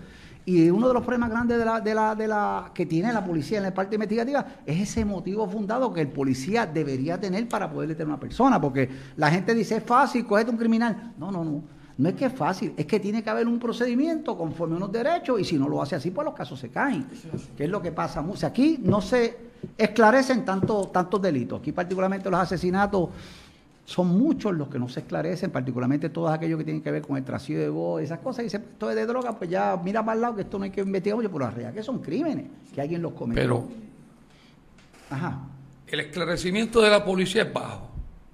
[0.44, 3.24] y uno de los problemas grandes de la, de la, de la, que tiene la
[3.24, 7.72] policía en la parte investigativa es ese motivo fundado que el policía debería tener para
[7.72, 8.60] poder detener a una persona.
[8.60, 11.14] Porque la gente dice, es fácil, cogete un criminal.
[11.18, 11.62] No, no, no.
[12.02, 14.92] No es que es fácil, es que tiene que haber un procedimiento conforme a unos
[14.92, 17.06] derechos y si no lo hace así, pues los casos se caen.
[17.56, 18.22] Que es lo que pasa.
[18.22, 19.38] O aquí no se
[19.78, 21.60] esclarecen tanto, tantos delitos.
[21.60, 23.10] Aquí particularmente los asesinatos
[23.86, 27.18] son muchos los que no se esclarecen, particularmente todos aquellos que tienen que ver con
[27.18, 28.40] el trasiego de voz, esas cosas.
[28.40, 30.64] Y dice, esto es de droga, pues ya mira para el lado que esto no
[30.64, 33.44] hay que investigar mucho, pero la realidad que son crímenes, que alguien los cometió.
[33.44, 33.68] Pero
[35.12, 35.40] Ajá.
[35.86, 37.90] el esclarecimiento de la policía es bajo.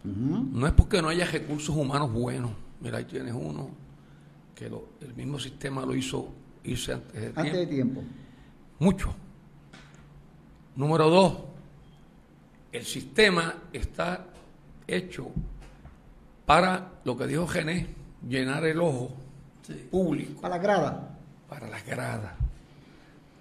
[0.05, 2.51] No es porque no haya recursos humanos buenos.
[2.81, 3.69] Mira, ahí tienes uno
[4.55, 7.39] que el mismo sistema lo hizo irse antes de tiempo.
[7.39, 8.03] Antes de tiempo.
[8.79, 9.15] Mucho.
[10.75, 11.37] Número dos,
[12.71, 14.25] el sistema está
[14.87, 15.31] hecho
[16.45, 17.87] para lo que dijo Gené,
[18.27, 19.11] llenar el ojo
[19.89, 20.41] público.
[20.41, 20.95] Para las gradas.
[21.49, 22.33] Para las gradas.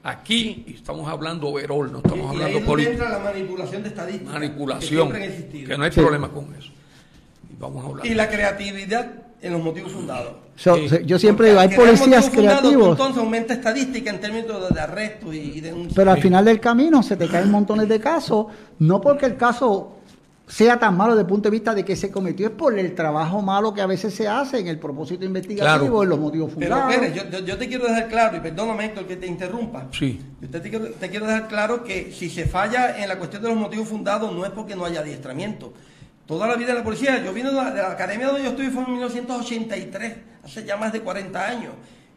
[0.02, 3.08] Aquí estamos hablando overall, no estamos hablando política.
[3.08, 4.32] la manipulación de estadísticas.
[4.32, 5.12] Manipulación.
[5.12, 6.70] Que, no hay problema con eso.
[7.50, 8.06] Y, vamos a hablar.
[8.06, 10.32] y la creatividad en los motivos fundados.
[11.04, 12.90] Yo siempre digo, hay policías creativos.
[12.90, 17.16] entonces aumenta estadística en términos de, arresto y, de Pero al final del camino se
[17.16, 18.46] te caen montones de casos,
[18.78, 19.92] no porque el caso
[20.48, 22.94] sea tan malo desde el punto de vista de que se cometió es por el
[22.94, 26.94] trabajo malo que a veces se hace en el propósito investigativo, en los motivos fundados.
[26.94, 30.20] Pero yo, te quiero dejar claro, y perdóname Héctor que te interrumpa, sí.
[30.40, 33.48] yo te, quiero, te quiero dejar claro que si se falla en la cuestión de
[33.48, 35.72] los motivos fundados no es porque no haya adiestramiento.
[36.26, 38.50] Toda la vida en la policía, yo vine de la, de la academia donde yo
[38.50, 41.72] estuve fue en 1983, hace ya más de 40 años,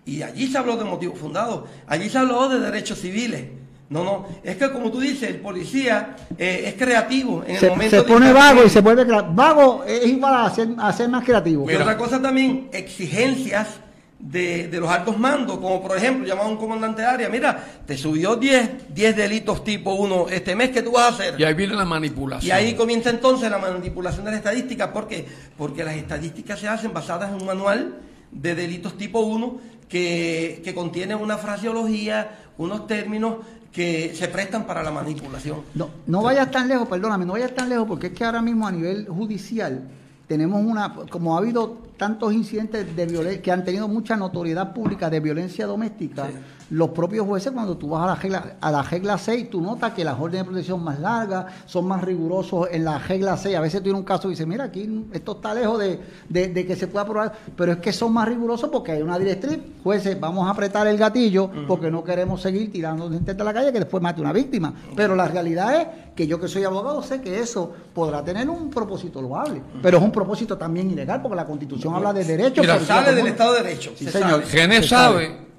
[0.06, 3.46] y allí se habló de motivos fundados, allí se habló de derechos civiles.
[3.90, 7.98] No, no, es que como tú dices, el policía eh, es creativo en el momento
[7.98, 11.66] Se pone vago y se vuelve vago, es igual a ser, a ser más creativo.
[11.66, 13.80] Pero otra cosa también, exigencias
[14.20, 17.82] de, de, los altos mandos, como por ejemplo, llamar a un comandante de área, mira,
[17.86, 21.40] te subió 10, 10 delitos tipo 1 este mes, ¿qué tú vas a hacer?
[21.40, 22.48] Y ahí viene la manipulación.
[22.48, 25.26] Y ahí comienza entonces la manipulación de la estadística, ¿por qué?
[25.58, 27.96] Porque las estadísticas se hacen basadas en un manual
[28.32, 33.38] de delitos tipo 1 que, que contiene una fraseología, unos términos
[33.72, 35.62] que se prestan para la manipulación.
[35.76, 38.68] No, no vayas tan lejos, perdóname, no vayas tan lejos porque es que ahora mismo
[38.68, 39.88] a nivel judicial
[40.28, 45.10] tenemos una, como ha habido tantos incidentes de violencia que han tenido mucha notoriedad pública
[45.10, 46.30] de violencia doméstica,
[46.70, 49.94] los propios jueces, cuando tú vas a la regla, a la regla 6, tú notas
[49.94, 53.56] que las órdenes de protección más largas, son más rigurosos en la regla 6.
[53.56, 56.76] A veces tú tienes un caso y dices, mira, aquí esto está lejos de, que
[56.76, 60.48] se pueda aprobar, pero es que son más rigurosos porque hay una directriz, jueces, vamos
[60.48, 64.02] a apretar el gatillo porque no queremos seguir tirando gente de la calle que después
[64.02, 64.74] mate una víctima.
[64.96, 68.70] Pero la realidad es que yo que soy abogado sé que eso podrá tener un
[68.70, 72.60] propósito loable, pero es un propósito también ilegal porque la Constitución habla de derechos.
[72.60, 73.94] Mira, sale del Estado de Derecho.
[73.96, 74.44] Sí, señor.
[74.46, 74.84] Sabe.
[74.84, 75.50] sabe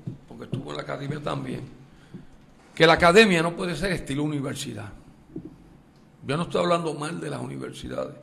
[0.45, 1.61] estuvo en la academia también,
[2.75, 4.93] que la academia no puede ser estilo universidad.
[6.27, 8.15] Yo no estoy hablando mal de las universidades,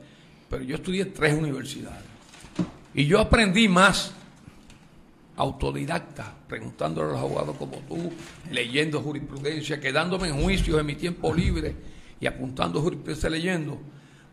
[0.48, 2.04] pero yo estudié tres universidades.
[2.94, 4.12] Y yo aprendí más
[5.36, 8.12] autodidacta, preguntándole a los abogados como tú,
[8.50, 11.76] leyendo jurisprudencia, quedándome en juicios en mi tiempo libre
[12.20, 13.78] y apuntando jurisprudencia leyendo.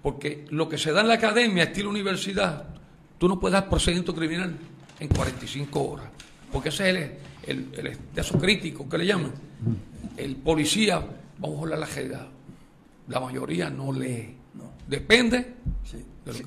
[0.01, 2.65] Porque lo que se da en la academia, estilo universidad,
[3.17, 4.56] tú no puedes dar procedimiento criminal
[4.99, 6.06] en 45 horas.
[6.51, 7.12] Porque ese es el,
[7.47, 9.32] el, el, de esos críticos que le llaman,
[10.17, 11.06] el policía,
[11.39, 12.28] vamos a hablar la jerga,
[13.08, 14.36] la mayoría no lee.
[14.88, 15.56] Depende.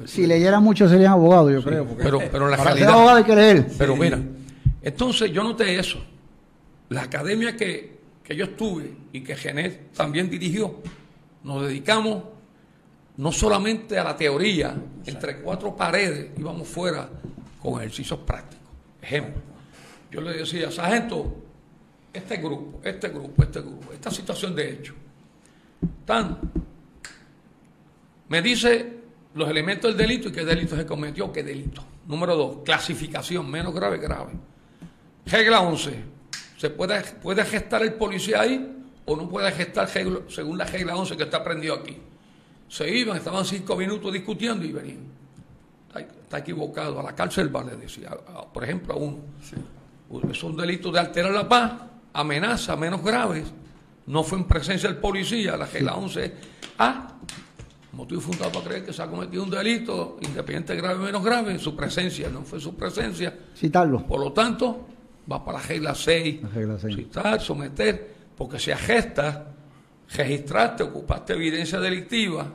[0.07, 1.87] si leyera mucho serían abogados, yo creo.
[1.97, 2.91] pero, pero la realidad.
[2.91, 3.67] abogado hay que leer.
[3.77, 4.21] Pero mira,
[4.83, 5.99] entonces yo noté eso.
[6.91, 10.77] La academia que, que yo estuve y que Genet también dirigió,
[11.43, 12.23] nos dedicamos
[13.19, 17.09] no solamente a la teoría, entre cuatro paredes íbamos fuera
[17.61, 18.69] con ejercicios prácticos.
[19.03, 19.43] Ejemplo,
[20.11, 21.37] yo le decía, sargento,
[22.13, 24.95] este grupo, este grupo, este grupo, esta situación de hecho,
[26.05, 26.39] tan,
[28.29, 28.99] me dice
[29.35, 31.85] los elementos del delito y qué delito se cometió, qué delito.
[32.07, 34.33] Número dos, clasificación, menos grave, grave.
[35.27, 36.05] Regla 11,
[36.57, 41.17] ¿se puede, puede gestar el policía ahí o no puede gestar según la regla 11
[41.17, 41.99] que está prendido aquí?
[42.69, 45.19] Se iban, estaban cinco minutos discutiendo y venían.
[45.95, 48.11] Está, equivocado, a la cárcel vale, decía,
[48.53, 49.19] por ejemplo, a uno.
[50.31, 51.73] Es un delito de alterar la paz,
[52.13, 53.45] amenaza menos graves,
[54.07, 56.33] no fue en presencia del policía, la regla 11 es
[56.79, 57.15] A,
[57.93, 61.53] motivo fundado para creer que se ha cometido un delito, independiente grave o menos grave,
[61.53, 63.37] en su presencia, no fue su presencia.
[63.57, 64.07] Citarlo.
[64.07, 64.87] Por lo tanto,
[65.31, 66.97] va para la regla 6, La regla 6.
[66.97, 69.55] citar, someter, porque si agesta,
[70.11, 72.47] registraste, ocupaste evidencia delictiva,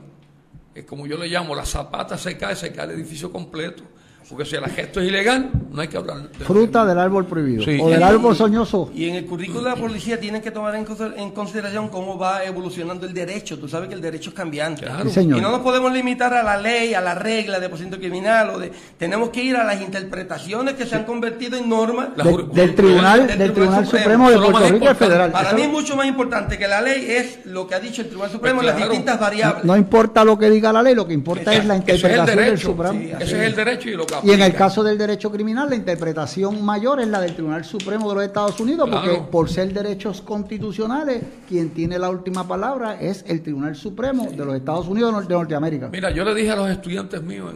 [0.73, 3.83] es como yo le llamo, la zapata se cae, se cae el edificio completo.
[4.29, 7.63] Porque si el gesto es ilegal, no hay que hablar de Fruta del árbol prohibido.
[7.63, 7.77] Sí.
[7.81, 8.91] O del árbol soñoso.
[8.95, 12.17] Y en el currículo de la policía tienen que tomar en, consider- en consideración cómo
[12.17, 13.59] va evolucionando el derecho.
[13.59, 14.81] Tú sabes que el derecho es cambiante.
[14.85, 15.03] Claro.
[15.05, 15.37] Sí, señor.
[15.37, 18.49] Y no nos podemos limitar a la ley, a la regla de procedimiento criminal.
[18.51, 22.09] O de, tenemos que ir a las interpretaciones que se han convertido en normas.
[22.15, 24.95] De- del Tribunal, del Tribunal Supremo de Puerto Rico y.
[24.95, 25.31] Federal.
[25.31, 28.01] Para Eso mí es mucho más importante que la ley es lo que ha dicho
[28.01, 29.65] el Tribunal Supremo, Pues las distintas variables.
[29.65, 32.11] no importa lo que diga la ley, lo que importa es la Ese es el
[32.11, 32.67] interpretación del derecho.
[32.67, 32.99] Supremo.
[32.99, 35.69] Sí, Ese es el derecho y lo que Y en el caso del derecho criminal,
[35.69, 39.73] la interpretación mayor es la del Tribunal Supremo de los Estados Unidos, porque por ser
[39.73, 45.11] derechos constitucionales, quien tiene la última palabra es el Tribunal Supremo de los Estados Unidos
[45.13, 45.89] de Nor- de Norteamérica.
[45.89, 47.53] Mira, yo le dije a los estudiantes míos,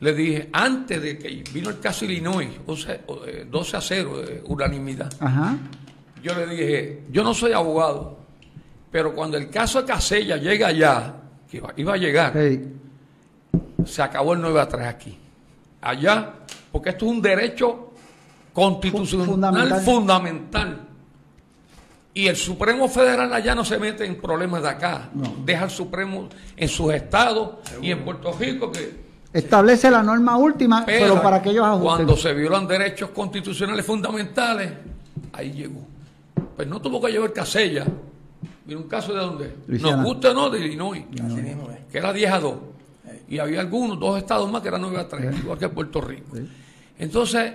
[0.00, 3.80] le dije, antes de que vino el caso Illinois, o sea, o, eh, 12 a
[3.80, 5.56] 0, de unanimidad, Ajá.
[6.22, 8.18] yo le dije, yo no soy abogado,
[8.90, 11.14] pero cuando el caso de Casella llega allá,
[11.50, 12.60] que iba, iba a llegar, Sí.
[13.86, 15.18] se acabó el 9 a 3 aquí.
[15.84, 16.32] Allá,
[16.72, 17.92] porque esto es un derecho
[18.52, 19.80] constitucional Fu- fundamental.
[19.82, 20.80] fundamental.
[22.14, 25.10] Y el Supremo Federal allá no se mete en problemas de acá.
[25.44, 30.86] Deja al Supremo en sus estados y en Puerto Rico que Establece la norma última,
[30.86, 31.84] pero, para que ellos ajusten.
[31.88, 34.70] cuando se violan derechos constitucionales fundamentales,
[35.32, 35.80] ahí llegó.
[36.54, 37.84] Pues no tuvo que llevar Casella.
[38.64, 39.56] Vino un caso de dónde?
[39.66, 39.96] Luisiana.
[39.96, 41.04] Nos gusta o no, de Illinois
[41.90, 42.54] que era 10 a 2.
[43.28, 46.36] Y había algunos, dos estados más que eran 9 a 3, igual que Puerto Rico.
[46.98, 47.52] Entonces,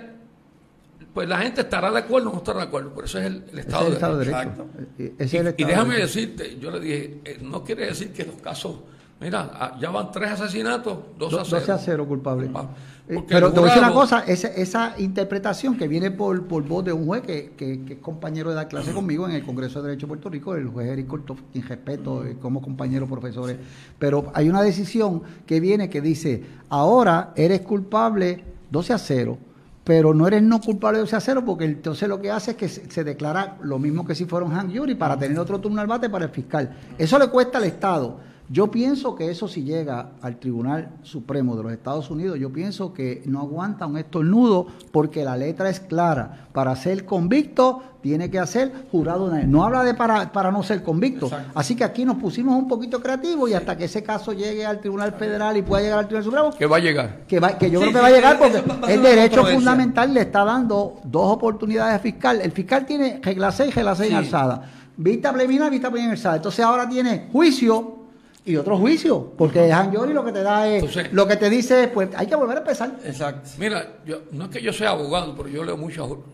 [1.12, 3.44] pues la gente estará de acuerdo o no estará de acuerdo, pero ese es el,
[3.52, 4.38] el Ese Estado es el de Estado de Derecho.
[4.38, 4.62] Derecho.
[4.62, 5.22] Exacto.
[5.24, 7.86] Ese es el Y, y Estado de déjame decirte, yo le dije, eh, no quiere
[7.86, 8.76] decir que los casos,
[9.20, 11.56] mira, ah, ya van tres asesinatos, dos Do- a 0.
[11.60, 12.50] 12 a 0 culpable.
[12.54, 12.66] Ah,
[13.08, 16.46] Eh, porque Pero te voy a decir una cosa, esa, esa interpretación que viene por,
[16.46, 19.34] por voz de un juez que, que- que es compañero de la clase conmigo en
[19.34, 22.62] el Congreso de Derecho de Puerto Rico, el juez Eric Corto, quien respeto eh, como
[22.62, 23.56] compañero profesores,
[23.98, 29.38] pero hay una decisión que viene que dice, ahora eres culpable 12 a 0,
[29.82, 32.68] pero no eres no culpable 12 a 0 porque entonces lo que hace es que
[32.68, 35.80] se, se declara lo mismo que si fuera un hang jury para tener otro turno
[35.80, 36.76] al bate para el fiscal.
[36.96, 38.29] Eso le cuesta al Estado.
[38.52, 42.92] Yo pienso que eso si llega al Tribunal Supremo de los Estados Unidos, yo pienso
[42.92, 46.48] que no aguanta un estornudo porque la letra es clara.
[46.52, 49.30] Para ser convicto tiene que hacer jurado.
[49.46, 51.26] No habla de para, para no ser convicto.
[51.26, 51.52] Exacto.
[51.54, 54.80] Así que aquí nos pusimos un poquito creativos y hasta que ese caso llegue al
[54.80, 57.20] Tribunal Federal y pueda llegar al Tribunal Supremo, que va a llegar.
[57.28, 59.44] que, va- que yo Sí, creo que sí, va a llegar porque va- el derecho
[59.44, 62.40] fundamental le está dando dos oportunidades al fiscal.
[62.40, 64.14] El fiscal tiene regla 6 y regla 6 Sí.
[64.16, 64.62] alzada.
[64.96, 66.34] Vista preliminar, vista preliminar alzada.
[66.36, 67.99] Entonces ahora tiene juicio
[68.44, 71.50] y otro juicio, porque el Hanjori lo que te da es, Entonces- lo que te
[71.50, 72.96] dice es, pues hay que volver a empezar.
[73.04, 73.50] Exacto.
[73.58, 76.24] Mira, yo, no es que yo sea abogado, pero yo leo mucho.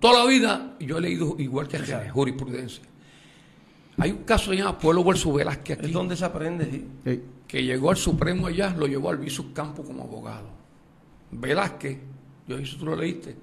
[0.00, 1.78] Toda la vida yo he leído igual que
[2.12, 2.82] jurisprudencia.
[3.98, 6.84] Hay un caso que se llama Pueblo versus Velázquez Es aquí, donde se aprende.
[7.04, 7.22] sí.
[7.46, 10.46] que llegó al Supremo allá, lo llevó al Visus Campo como abogado.
[11.30, 11.98] Velázquez,
[12.48, 13.36] yo dije, tú lo leíste,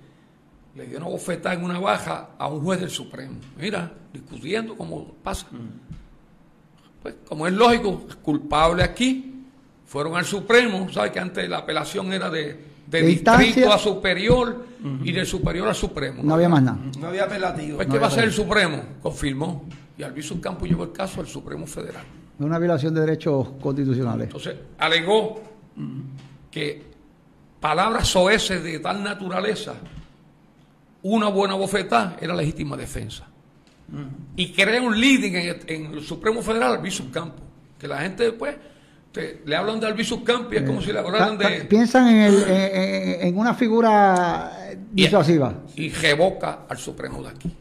[0.76, 3.36] le dio una bofetada en una baja a un juez del Supremo.
[3.60, 5.46] Mira, discutiendo como pasa.
[7.02, 9.44] Pues, como es lógico, culpable aquí,
[9.86, 13.74] fueron al Supremo, ¿sabes que antes la apelación era de, de De distrito instancia.
[13.74, 14.66] a superior
[15.04, 16.22] y del superior al Supremo?
[16.24, 16.78] No había más nada.
[17.00, 17.78] No había apelativo.
[17.78, 18.82] Pues, ¿qué va a hacer el Supremo?
[19.02, 19.66] Confirmó.
[19.98, 22.04] Y Albizu Campo llevó el caso al Supremo Federal.
[22.40, 24.28] Una violación de derechos constitucionales.
[24.28, 25.42] Entonces, alegó
[26.50, 26.84] que
[27.60, 29.74] palabras soeces de tal naturaleza,
[31.04, 33.28] una buena bofetada era legítima defensa.
[34.40, 37.44] Y crea un leading en el, en el Supremo Federal Albizu Campo.
[37.78, 38.56] Que la gente después
[39.12, 41.66] te- le hablan de Albizu Campo y es como si le hablaran ta- de...
[41.66, 44.52] Piensan en, el- en- en- en una figura
[44.92, 45.54] disuasiva.
[45.76, 47.52] y revoca al Supremo de aquí.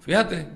[0.00, 0.46] Fíjate,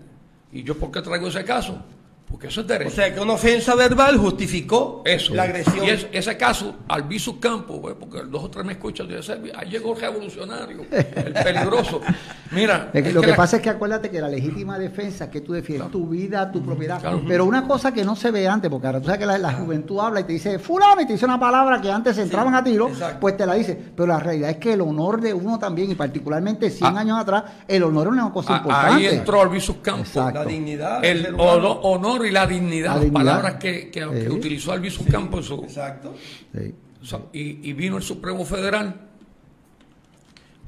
[0.52, 1.80] ¿y yo por qué traigo ese caso?
[2.28, 2.90] Porque eso es derecho.
[2.90, 5.34] O sea, que una ofensa verbal justificó Eso.
[5.34, 5.84] la agresión.
[5.84, 9.38] Y es- ese caso, Albizu Campo, pues, porque dos o tres me escuchan, yo decía,
[9.56, 12.00] ahí llegó el revolucionario, el peligroso.
[12.50, 14.78] Mira, Es que es lo que que la- pasa es que acuérdate que la legítima
[14.78, 17.00] defensa que tú defiendes tu vida, tu propiedad.
[17.00, 17.22] Claro.
[17.26, 19.52] Pero una cosa que no se ve antes, porque ahora tú sabes que la, la
[19.52, 22.54] juventud habla y te dice, fulano, y te dice una palabra que antes se entraban
[22.54, 23.18] a tiro, exacto.
[23.20, 23.76] pues te la dice.
[23.94, 27.00] Pero la realidad es que el honor de uno también, y particularmente 100 Ah.
[27.00, 28.94] años atrás, el honor es una cosa a- importante.
[29.08, 30.00] ahí entró Albizu Campo.
[30.02, 30.38] Exacto.
[30.40, 31.04] La dignidad.
[31.04, 33.12] El honor, honor y la dignidad, La dignidad.
[33.20, 34.28] palabras que, que- que Sí.
[34.28, 36.14] utilizó Albizu Campo en su, Exacto.
[36.54, 36.74] Sí.
[37.02, 38.94] O sea, y, y vino el Supremo Federal.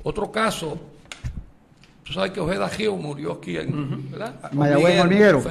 [0.03, 0.79] Otro caso
[2.05, 4.53] Tú sabes que Ojeda Gio murió aquí en, ¿verdad?
[4.53, 5.43] Mayagüez Hormiguero.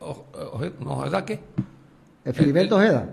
[0.00, 1.40] no, ¿Ojeda qué?
[2.32, 3.08] Filiberto Ojeda.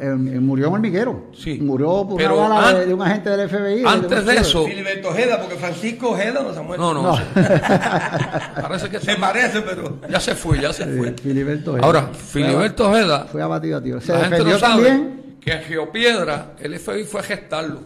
[0.00, 1.30] murió en Hormiguero.
[1.32, 1.58] Sí.
[1.58, 3.82] Murió por una bala de, un agente del FBI.
[3.86, 4.66] Antes de, eso.
[4.66, 6.94] Filiberto Ojeda, porque Francisco Ojeda no se ha muerto.
[6.94, 7.18] No, no.
[8.62, 9.98] parece que se parece, pero.
[10.08, 11.12] Ya se fue, ya se fue.
[11.14, 11.86] Filiberto Ojeda.
[11.86, 13.24] Ahora, Filiberto Ojeda.
[13.24, 14.00] Fue abatido a tiro.
[14.00, 15.36] Se la gente no también.
[15.40, 17.80] Que en Geopiedra el FBI fue a gestarlo.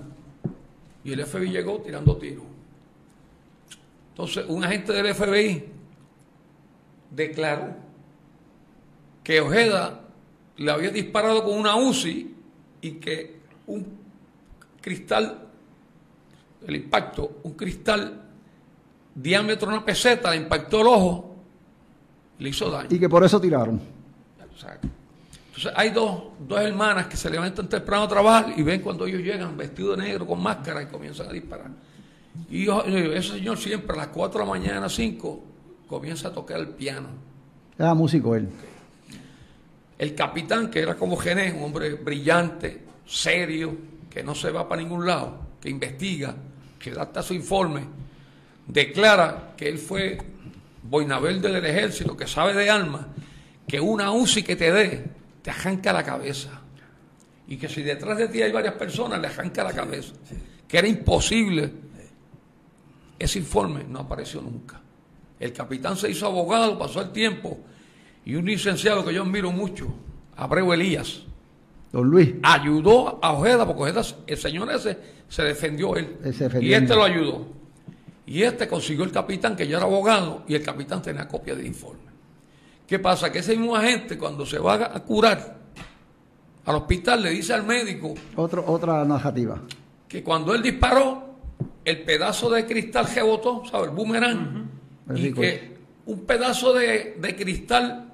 [1.05, 2.45] Y el FBI llegó tirando tiros.
[4.11, 5.65] Entonces, un agente del FBI
[7.11, 7.75] declaró
[9.23, 10.02] que Ojeda
[10.57, 12.35] le había disparado con una UCI
[12.83, 13.87] y que un
[14.81, 15.39] cristal,
[16.67, 18.23] el impacto, un cristal
[19.15, 21.37] diámetro de una peseta le impactó el ojo,
[22.39, 22.89] le hizo daño.
[22.91, 23.81] Y que por eso tiraron.
[24.41, 29.21] Entonces hay dos, dos hermanas que se levantan temprano a trabajar y ven cuando ellos
[29.21, 31.71] llegan vestidos de negro con máscara y comienzan a disparar.
[32.51, 35.41] Y ese señor siempre a las 4 de la mañana, 5,
[35.87, 37.09] comienza a tocar el piano.
[37.79, 38.49] Era músico él.
[39.99, 43.77] El capitán, que era como Gené, un hombre brillante, serio,
[44.11, 46.35] que no se va para ningún lado, que investiga,
[46.79, 47.83] que da hasta su informe,
[48.67, 50.19] declara que él fue
[50.83, 53.07] boinaverde del ejército, que sabe de armas,
[53.67, 55.05] que una UCI que te dé,
[55.43, 56.61] te arranca la cabeza.
[57.47, 60.15] Y que si detrás de ti hay varias personas, le arranca la cabeza.
[60.67, 61.71] Que era imposible.
[63.19, 64.81] Ese informe no apareció nunca.
[65.39, 67.61] El capitán se hizo abogado, pasó el tiempo,
[68.25, 69.87] y un licenciado que yo admiro mucho,
[70.37, 71.23] Abreu Elías,
[71.93, 72.35] Don Luis.
[72.43, 74.99] ayudó a Ojeda, porque Ojeda, el señor ese
[75.29, 76.17] se defendió él.
[76.61, 77.47] y este lo ayudó.
[78.25, 81.67] Y este consiguió el capitán, que ya era abogado, y el capitán tenía copia del
[81.67, 82.13] informe.
[82.87, 83.31] ¿Qué pasa?
[83.33, 85.59] Que ese mismo agente, cuando se va a curar
[86.65, 88.15] al hospital, le dice al médico.
[88.37, 89.61] Otro, otra narrativa.
[90.09, 91.31] Que cuando él disparó,
[91.85, 93.89] el pedazo de cristal rebotó, ¿sabes?
[93.89, 94.71] El boomerang.
[95.15, 98.12] Y que un pedazo de, de cristal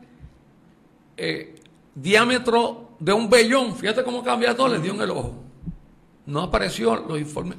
[1.19, 1.55] eh,
[1.95, 5.35] diámetro de un vellón, fíjate cómo cambia todo, le dio en el ojo.
[6.27, 7.59] No apareció los informes,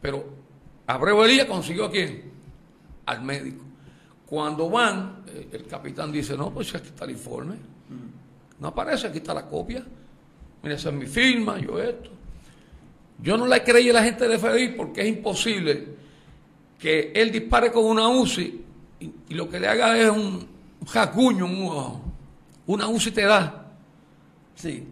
[0.00, 0.24] pero
[0.86, 2.30] Abreu Elías consiguió a quién?
[3.06, 3.64] Al médico.
[4.26, 7.56] Cuando van, eh, el capitán dice, no, pues aquí está el informe.
[8.60, 9.84] No aparece, aquí está la copia.
[10.62, 12.10] Mira, esa es mi firma, yo esto.
[13.22, 15.88] Yo no le creí a la gente de FBI porque es imposible
[16.78, 18.64] que él dispare con una UCI
[19.00, 20.46] y, lo que le haga es un,
[20.86, 22.09] jacuño, un,
[22.72, 23.66] una UCI te da.
[24.54, 24.86] Sí.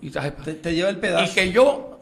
[0.00, 1.32] Y te, lleva el pedazo.
[1.32, 2.00] Y que yo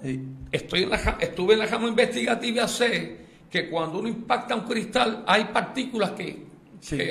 [0.51, 5.25] estoy en la, estuve en la cama investigativa, sé que cuando uno impacta un cristal
[5.27, 6.51] hay partículas que,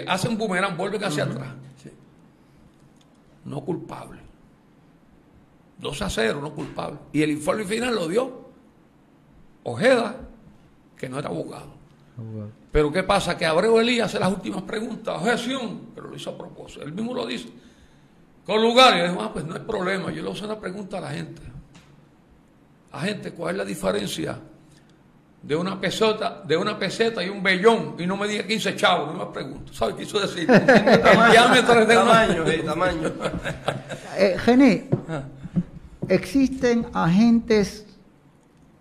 [0.07, 1.55] hacen boomerang, vuelven hacia atrás.
[3.45, 4.19] No culpable.
[5.79, 6.99] 2 a 0, no culpable.
[7.13, 8.49] Y el informe final lo dio
[9.63, 10.15] Ojeda,
[10.95, 11.82] que no era abogado.
[12.71, 13.38] Pero ¿qué pasa?
[13.38, 16.84] Que Abreu Elías hace las últimas preguntas, objeción, pero lo hizo a propósito.
[16.84, 17.49] Él mismo lo dice.
[18.46, 20.12] Con lugar, y dijo, ah, pues no hay problema.
[20.12, 21.42] Yo le hago una pregunta a la gente.
[22.92, 24.38] A gente, ¿cuál es la diferencia
[25.42, 27.96] de una peseta, de una peseta y un vellón?
[27.98, 29.74] Y no me diga 15 chavos, no me pregunto.
[29.74, 30.50] ¿Sabes qué quiso decir?
[30.52, 33.12] El diámetro de tamaño, sí, tamaño.
[34.18, 35.24] eh, Gené, ah.
[36.10, 37.86] existen agentes,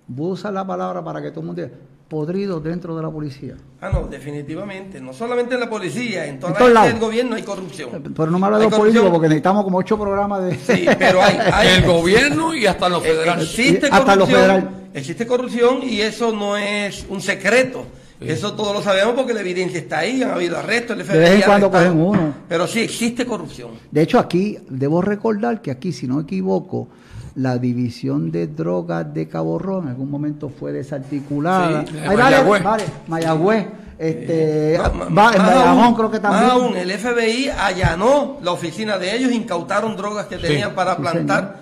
[0.09, 1.75] voy a usar la palabra para que todo el mundo diga,
[2.11, 3.55] podridos dentro de la policía.
[3.81, 5.01] Ah, no, definitivamente.
[5.01, 8.03] No solamente en la policía, en toda la del gobierno hay corrupción.
[8.15, 10.57] Pero no me habla de los políticos porque necesitamos como ocho programas de...
[10.57, 11.39] Sí, pero hay...
[11.79, 13.45] el gobierno y hasta los federales.
[13.45, 17.87] Existe hasta corrupción, existe corrupción y eso no es un secreto.
[18.21, 21.21] Eso todos lo sabemos porque la evidencia está ahí, han habido arrestos, el FBI De
[21.21, 22.35] vez en cuando cogen uno.
[22.49, 23.71] Pero sí existe corrupción.
[23.91, 26.89] De hecho, aquí, debo recordar que aquí, si no me equivoco,
[27.35, 31.85] la división de drogas de Cabo Rojo en algún momento fue desarticulada.
[31.87, 32.63] Sí, Mayagüez.
[32.63, 33.67] Vale, Mayagüez.
[33.99, 36.51] Este, va, creo que también.
[36.51, 41.61] aún, el FBI allanó la oficina de ellos, incautaron drogas que tenían para plantar.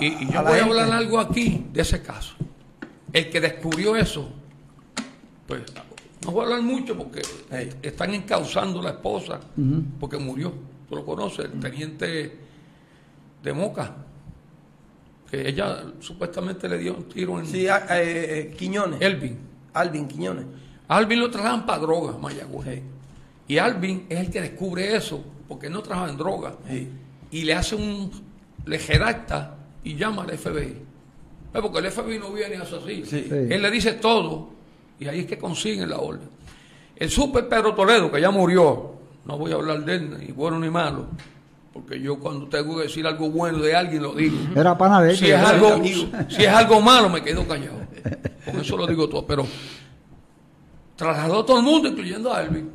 [0.00, 2.34] y, yo voy a hablar algo aquí de ese caso.
[3.12, 4.30] El que descubrió eso,
[5.46, 5.60] pues
[6.24, 7.20] no voy a hablar mucho porque
[7.82, 9.38] están encauzando la esposa,
[10.00, 10.54] porque murió.
[10.88, 12.38] Tú lo conoces, el teniente
[13.42, 13.92] de Moca
[15.32, 17.46] que ella supuestamente le dio un tiro en...
[17.46, 19.00] Sí, eh, eh, Quiñones.
[19.00, 19.38] Elvin.
[19.72, 20.44] Alvin Quiñones.
[20.88, 22.82] Alvin lo trabajan para droga, Mayagüez.
[23.48, 26.54] Y Alvin es el que descubre eso, porque no trabaja en droga.
[27.30, 28.10] Y le hace un...
[28.66, 30.76] le redacta y llama al FBI.
[31.50, 33.02] Porque el FBI no viene así.
[33.10, 34.50] Él le dice todo
[35.00, 36.28] y ahí es que consiguen la orden.
[36.94, 40.58] El super Pedro Toledo, que ya murió, no voy a hablar de él, ni bueno
[40.58, 41.06] ni malo,
[41.72, 44.36] porque yo cuando tengo que decir algo bueno de alguien lo digo.
[44.54, 45.82] Era pana de si es algo
[46.28, 47.80] Si es algo malo me quedo callado.
[48.44, 49.26] Con eso lo digo todo.
[49.26, 49.46] Pero
[50.96, 52.70] trasladó a todo el mundo, incluyendo a Elvin.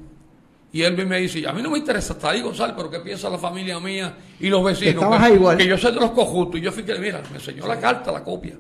[0.71, 3.29] Y Elvin me dice, a mí no me interesa estar ahí, González, pero ¿qué piensa
[3.29, 5.05] la familia mía y los vecinos?
[5.19, 5.57] Que, igual.
[5.57, 6.59] que yo soy de los cojutos.
[6.59, 8.57] Y yo fui que, mira, me enseñó la carta, la copia.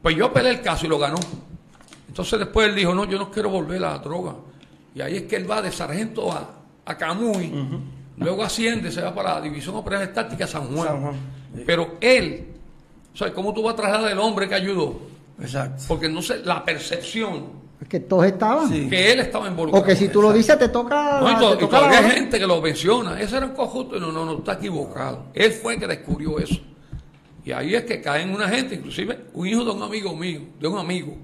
[0.00, 1.18] Pues yo peleé el caso y lo ganó.
[2.08, 4.34] Entonces después él dijo, no, yo no quiero volver a la droga.
[4.94, 6.50] Y ahí es que él va de sargento a,
[6.84, 7.52] a Camuy,
[8.22, 11.12] luego asciende, se va para la División Operaciones Tácticas San Juan.
[11.66, 12.46] Pero él,
[13.20, 15.00] o ¿cómo tú vas a trasladar al hombre que ayudó?
[15.40, 15.84] Exacto.
[15.88, 17.62] Porque no sé, la percepción.
[17.80, 18.88] Es que todos estaban.
[18.88, 19.82] Que él estaba involucrado.
[19.82, 21.20] O que si tú lo dices, te toca.
[21.20, 23.20] No, y todavía hay gente que lo menciona.
[23.20, 23.98] Ese era un cojuto.
[23.98, 25.26] No, no, no, está equivocado.
[25.34, 26.60] Él fue el que descubrió eso.
[27.44, 30.68] Y ahí es que caen una gente, inclusive un hijo de un amigo mío, de
[30.68, 31.16] un amigo,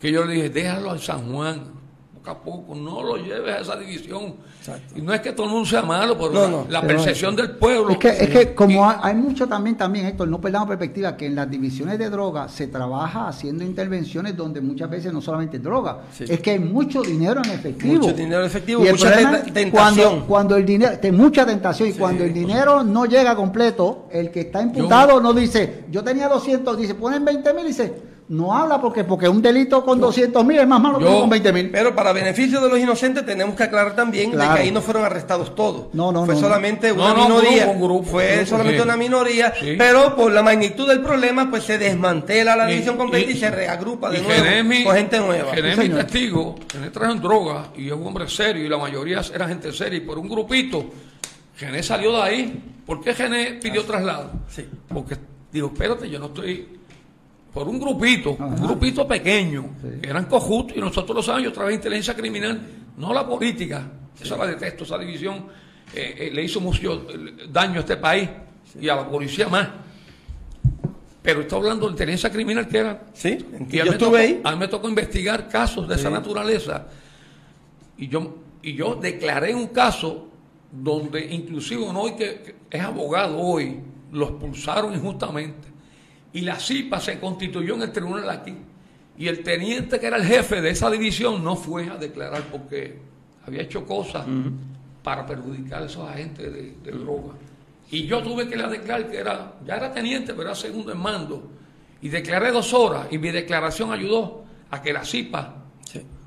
[0.00, 1.75] que yo le dije, déjalo al San Juan,
[2.26, 4.34] poco a poco, no lo lleves a esa división.
[4.94, 7.90] Y no es que todo el mundo sea malo, pero la, percepción del pueblo.
[7.90, 11.34] Es que, es que como hay, mucho también, también, Héctor, no perdamos perspectiva, que en
[11.34, 16.40] las divisiones de droga se trabaja haciendo intervenciones donde muchas veces no solamente droga, es
[16.40, 17.94] que hay mucho dinero en efectivo.
[17.94, 19.70] Mucho dinero en efectivo, y mucha tentación.
[19.70, 24.40] Cuando, cuando, el dinero, mucha tentación, y cuando el dinero no llega completo, el que
[24.40, 29.04] está imputado no dice, yo tenía 200, dice, ponen 20 mil, dice no habla porque
[29.04, 31.70] porque un delito con 200 mil es más malo que con 20 mil.
[31.70, 35.04] Pero para beneficio de los inocentes tenemos que aclarar también de que ahí no fueron
[35.04, 35.94] arrestados todos.
[35.94, 37.72] No, no, fue solamente una minoría.
[38.04, 42.96] fue solamente una minoría, pero por la magnitud del problema pues se desmantela la división
[42.96, 45.54] completa y, se reagrupa de nuevo con gente nueva.
[45.54, 49.72] Genemi testigo, Gené trajo droga y es un hombre serio y la mayoría era gente
[49.72, 50.86] seria y por un grupito
[51.56, 52.64] Gené salió de ahí.
[52.84, 54.30] ¿Por qué Gené pidió traslado?
[54.48, 54.66] Sí.
[54.88, 55.16] Porque
[55.52, 56.75] digo, espérate, yo no estoy
[57.56, 61.76] por un grupito, un grupito pequeño, que eran cojutos y nosotros lo sabemos, yo trabajé
[61.76, 62.60] inteligencia criminal,
[62.98, 63.90] no la política,
[64.20, 65.46] esa la detesto, esa división
[65.94, 67.06] eh, eh, le hizo mucho
[67.50, 68.28] daño a este país
[68.78, 69.70] y a la policía más.
[71.22, 73.04] Pero está hablando de inteligencia criminal que era.
[73.14, 73.38] Sí,
[73.70, 74.40] yo estuve ahí.
[74.44, 76.88] A mí me tocó investigar casos de esa naturaleza.
[77.96, 80.28] Y yo, y yo declaré un caso
[80.70, 83.80] donde inclusive uno hoy que es abogado hoy,
[84.12, 85.75] lo expulsaron injustamente
[86.36, 88.54] y la CIPA se constituyó en el tribunal aquí.
[89.16, 92.98] Y el teniente que era el jefe de esa división no fue a declarar porque
[93.46, 94.26] había hecho cosas
[95.02, 97.32] para perjudicar a esos agentes de, droga.
[97.90, 100.92] Y yo tuve que ir a declarar que era, ya era teniente, pero era segundo
[100.92, 101.52] en mando.
[102.02, 105.54] Y declaré dos horas y mi declaración ayudó a que la CIPA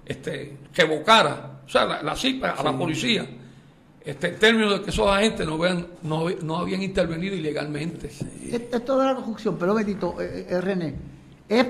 [0.08, 3.28] este, revocara, o sea, la, CIPA a la policía
[4.04, 8.10] este término de que esos agentes no, vean, no, no habían intervenido ilegalmente.
[8.52, 10.96] Esto de la corrupción, pero Betito, eh, eh, René,
[11.48, 11.68] es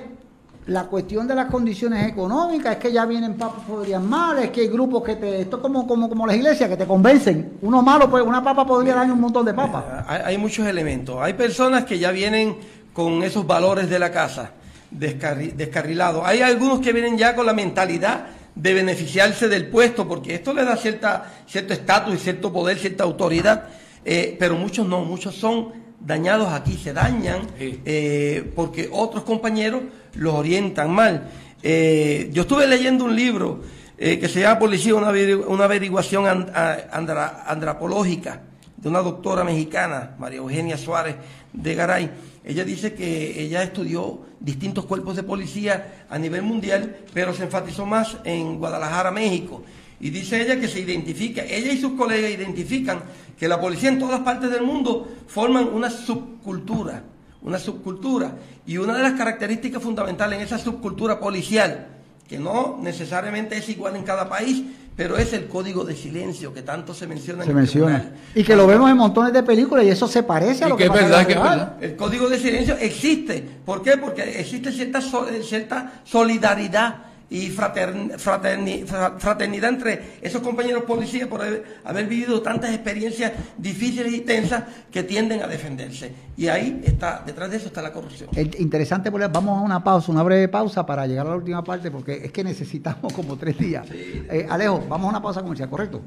[0.68, 4.62] la cuestión de las condiciones económicas, es que ya vienen papas podrían mal, es que
[4.62, 7.58] hay grupos que te, esto es como, como, como las iglesias, que te convencen.
[7.62, 9.84] Uno malo, pues una papa podría dar un montón de papas.
[10.08, 11.18] Hay, muchos elementos.
[11.20, 12.58] Hay personas que ya vienen
[12.94, 14.52] con esos valores de la casa
[14.92, 16.24] descarrilados.
[16.26, 20.64] Hay algunos que vienen ya con la mentalidad de beneficiarse del puesto, porque esto le
[20.64, 23.70] da cierta, cierto estatus y cierto poder, cierta autoridad,
[24.06, 29.84] eh, pero muchos no, muchos son dañados aquí, se dañan eh, porque otros compañeros
[30.16, 31.30] los orientan mal.
[31.62, 33.62] Eh, yo estuve leyendo un libro
[33.98, 38.44] que se llama Policía, una, una averiguación antropológica
[38.82, 41.16] de una doctora mexicana, María Eugenia Suárez
[41.54, 42.12] de Garay
[42.50, 47.86] ella dice que ella estudió distintos cuerpos de policía a nivel mundial, pero se enfatizó
[47.86, 49.64] más en Guadalajara, México.
[50.00, 53.04] Y dice ella que se identifica, ella y sus colegas identifican
[53.38, 57.04] que la policía en todas partes del mundo forman una subcultura,
[57.44, 58.36] una subcultura.
[58.66, 61.88] Y una de las características fundamentales en esa subcultura policial,
[62.28, 64.64] que no necesariamente es igual en cada país,
[65.00, 68.12] pero es el código de silencio que tanto se menciona se menciona.
[68.36, 70.88] Y que lo vemos en montones de películas y eso se parece a lo que,
[70.88, 71.78] es verdad, que es verdad.
[71.80, 73.42] El código de silencio existe.
[73.66, 73.96] ¿Por qué?
[73.96, 75.00] Porque existe cierta,
[75.42, 76.98] cierta solidaridad
[77.30, 85.04] y fraternidad entre esos compañeros policías por haber, vivido tantas experiencias difíciles y tensas que
[85.04, 86.12] tienden a defenderse.
[86.38, 88.30] Y ahí está, detrás de eso está la corrupción.
[88.58, 92.22] interesante, vamos a una pausa, una breve pausa para llegar a la última parte, porque
[92.24, 93.86] es que necesitamos como tres días.
[93.92, 96.02] Eh, Alejo, vamos a una pausa comercial, ¿correcto?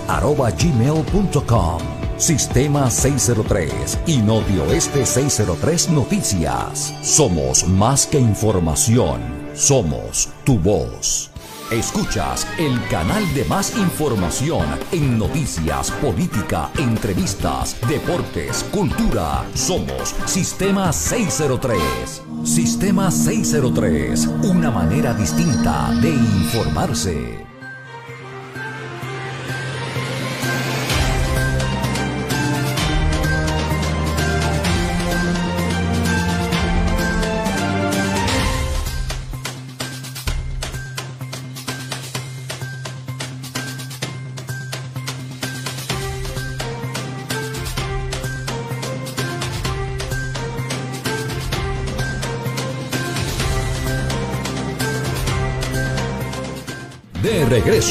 [0.57, 1.77] gmail.com.
[2.17, 6.95] Sistema 603 y Notioeste 603 Noticias.
[7.03, 9.21] Somos más que información,
[9.53, 11.29] somos tu voz.
[11.71, 19.45] Escuchas el canal de más información en noticias, política, entrevistas, deportes, cultura.
[19.53, 22.23] Somos Sistema 603.
[22.43, 27.48] Sistema 603, una manera distinta de informarse.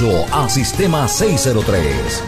[0.00, 2.24] Regreso a Sistema 603.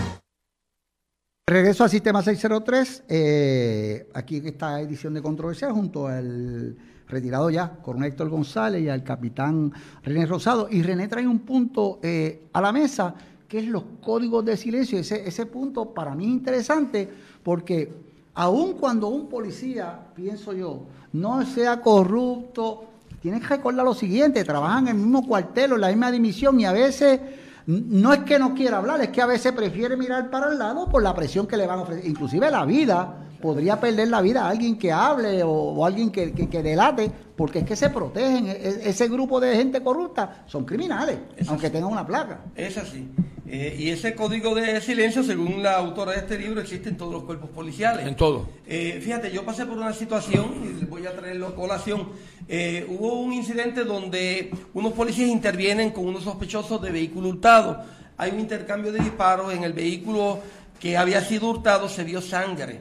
[1.47, 3.05] Regreso al Sistema 603.
[3.09, 8.89] Eh, aquí en esta edición de Controversia junto al retirado ya, coronel Héctor González y
[8.89, 10.69] al capitán René Rosado.
[10.69, 13.15] Y René trae un punto eh, a la mesa
[13.47, 14.99] que es los códigos de silencio.
[14.99, 17.09] Ese, ese punto para mí es interesante
[17.45, 17.93] porque
[18.35, 22.87] aun cuando un policía, pienso yo, no sea corrupto,
[23.23, 26.59] tienes que recordar lo siguiente, trabajan en el mismo cuartel o en la misma dimisión
[26.59, 27.21] y a veces
[27.67, 30.89] no es que no quiera hablar, es que a veces prefiere mirar para el lado
[30.89, 32.07] por la presión que le van a ofrecer.
[32.07, 36.63] Inclusive la vida, podría perder la vida a alguien que hable o, alguien que, que,
[36.63, 38.47] delate, porque es que se protegen.
[38.47, 42.41] E, e, ese grupo de gente corrupta son criminales, aunque tengan una placa.
[42.55, 43.09] Es así.
[43.53, 47.13] Eh, y ese código de silencio, según la autora de este libro, existe en todos
[47.13, 48.07] los cuerpos policiales.
[48.07, 48.49] En todo.
[48.65, 52.11] Eh, fíjate, yo pasé por una situación, y voy a traerlo a colación.
[52.53, 57.85] Eh, hubo un incidente donde unos policías intervienen con unos sospechosos de vehículo hurtado.
[58.17, 60.41] Hay un intercambio de disparos en el vehículo
[60.81, 62.81] que había sido hurtado, se vio sangre.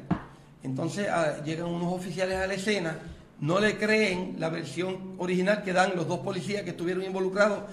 [0.64, 2.98] Entonces ah, llegan unos oficiales a la escena,
[3.42, 7.66] no le creen la versión original que dan los dos policías que estuvieron involucrados,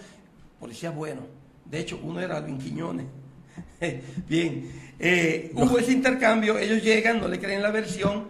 [0.61, 1.25] policías buenos
[1.71, 3.07] de hecho, uno era Alvin Quiñones.
[4.29, 8.29] Bien, eh, hubo ese intercambio, ellos llegan, no le creen la versión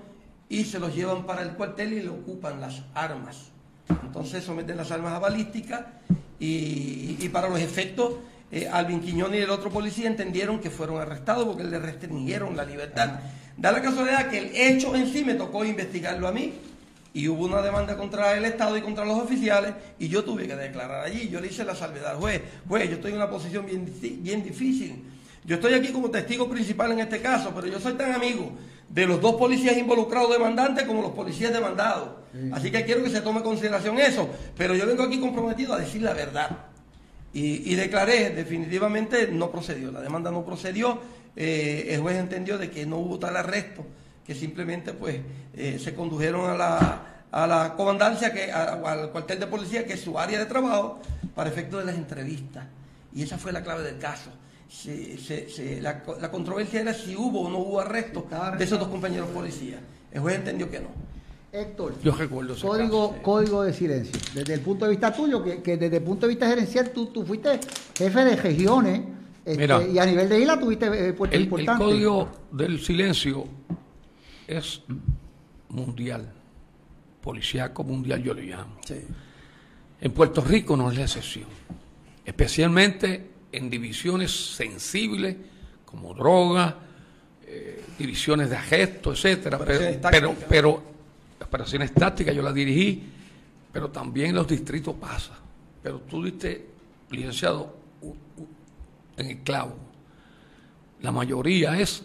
[0.49, 3.53] y se los llevan para el cuartel y le ocupan las armas.
[3.89, 5.87] Entonces someten las armas a balística
[6.39, 8.15] y, para los efectos,
[8.51, 12.65] eh, Alvin Quiñones y el otro policía entendieron que fueron arrestados porque le restringieron la
[12.65, 13.21] libertad.
[13.57, 16.53] Da la casualidad que el hecho en sí me tocó investigarlo a mí
[17.15, 20.55] y hubo una demanda contra el Estado y contra los oficiales y yo tuve que
[20.55, 21.29] declarar allí.
[21.29, 22.43] Yo le hice la salvedad al juez.
[22.69, 23.91] Juez, yo estoy en una posición bien,
[24.23, 25.03] bien difícil.
[25.45, 28.53] Yo estoy aquí como testigo principal en este caso, pero yo soy tan amigo
[28.89, 32.11] de los dos policías involucrados demandantes como los policías demandados.
[32.53, 34.29] Así que quiero que se tome en consideración eso.
[34.57, 36.51] Pero yo vengo aquí comprometido a decir la verdad.
[37.33, 39.91] Y, declaré, definitivamente no procedió.
[39.91, 40.99] La demanda no procedió.
[41.35, 43.85] Eh, el juez entendió de que no hubo tal arresto
[44.27, 45.21] que simplemente pues
[45.55, 50.01] eh, se condujeron a la, a la comandancia, que, al cuartel de policía, que es
[50.01, 51.01] su área de trabajo,
[51.35, 52.65] para efecto de las entrevistas.
[53.15, 54.31] Y esa fue la clave del caso.
[55.81, 58.27] La, controversia era si hubo o no hubo arresto
[58.59, 59.81] de esos dos compañeros policías.
[60.11, 60.89] El juez entendió que no.
[61.53, 64.21] Héctor, yo recuerdo código, código de silencio.
[64.35, 67.25] Desde el punto de vista tuyo, que, desde el punto de vista gerencial tú, tú
[67.25, 67.61] fuiste
[67.97, 69.01] jefe de regiones
[69.45, 71.87] este, y a nivel de isla tuviste eh, puestos importantes.
[71.87, 73.47] El código del silencio
[74.47, 74.83] es
[75.69, 76.31] mundial,
[77.23, 78.79] policíaco mundial yo le llamo.
[80.01, 81.47] En Puerto Rico no es la excepción,
[82.25, 85.37] especialmente en divisiones sensibles
[85.85, 86.77] como droga,
[87.47, 89.59] eh, divisiones de gesto, etcétera.
[90.11, 90.83] Pero, pero,
[91.39, 93.03] las operaciones tácticas yo las dirigí,
[93.73, 95.33] pero también los distritos pasa.
[95.83, 96.67] Pero tú diste,
[97.11, 97.75] licenciado,
[99.17, 99.75] en el clavo.
[101.01, 102.05] La mayoría es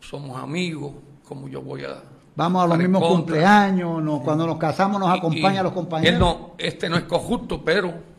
[0.00, 0.92] somos amigos,
[1.26, 2.02] como yo voy a...
[2.34, 6.18] Vamos a los mismos cumpleaños, cuando nos casamos nos acompaña a los compañeros.
[6.18, 8.11] no, este no es corrupto, pero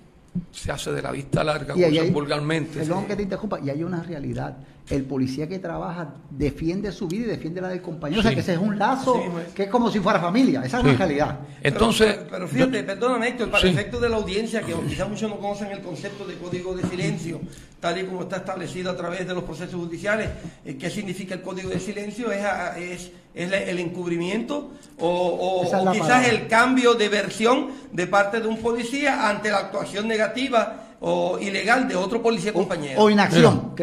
[0.52, 2.80] se hace de la vista larga, y hay, vulgarmente.
[2.80, 4.58] Perdón que te interrumpa, y hay una realidad.
[4.90, 8.20] El policía que trabaja defiende su vida y defiende la del compañero.
[8.20, 9.24] O sea, que ese es un lazo
[9.56, 10.62] que es como si fuera familia.
[10.66, 11.40] Esa es la realidad.
[11.62, 12.20] Entonces.
[12.30, 15.72] Pero, fíjate, perdóname, Héctor, para el efecto de la audiencia, que quizás muchos no conocen
[15.72, 17.40] el concepto de código de silencio,
[17.80, 20.30] tal y como está establecido a través de los procesos judiciales.
[20.66, 22.30] Eh, ¿Qué significa el código de silencio?
[22.32, 22.44] Es,
[22.78, 28.58] es, es el encubrimiento o, o quizás el cambio de versión de parte de un
[28.58, 33.02] policía ante la actuación negativa o ilegal de otro policía compañero.
[33.02, 33.76] O inacción.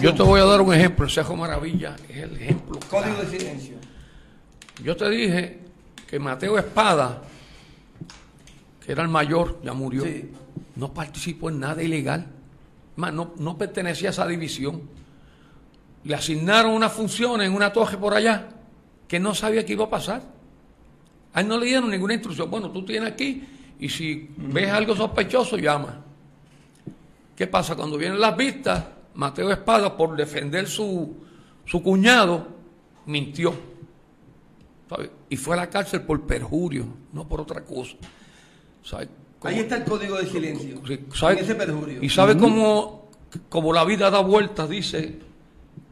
[0.00, 1.04] Yo te voy a dar un ejemplo.
[1.04, 2.80] El Cejo Maravilla es el ejemplo.
[2.90, 3.76] Código de silencio.
[4.82, 5.58] Yo te dije
[6.08, 7.22] que Mateo Espada,
[8.84, 10.04] que era el mayor, ya murió,
[10.74, 12.26] no participó en nada ilegal.
[12.96, 14.82] no, no pertenecía a esa división.
[16.02, 18.48] Le asignaron una función en una torre por allá
[19.10, 20.22] que no sabía qué iba a pasar.
[21.34, 22.48] A él no le dieron ninguna instrucción.
[22.48, 23.42] Bueno, tú tienes aquí
[23.80, 26.00] y si ves algo sospechoso, llama.
[27.34, 27.74] ¿Qué pasa?
[27.74, 28.84] Cuando vienen las vistas,
[29.14, 31.12] Mateo Espada, por defender su,
[31.64, 32.46] su cuñado,
[33.06, 33.52] mintió.
[35.28, 37.96] Y fue a la cárcel por perjurio, no por otra cosa.
[39.42, 40.80] Ahí está el código de silencio.
[40.86, 42.00] ese perjurio.
[42.00, 43.10] Y sabe cómo,
[43.48, 45.18] como la vida da vueltas, dice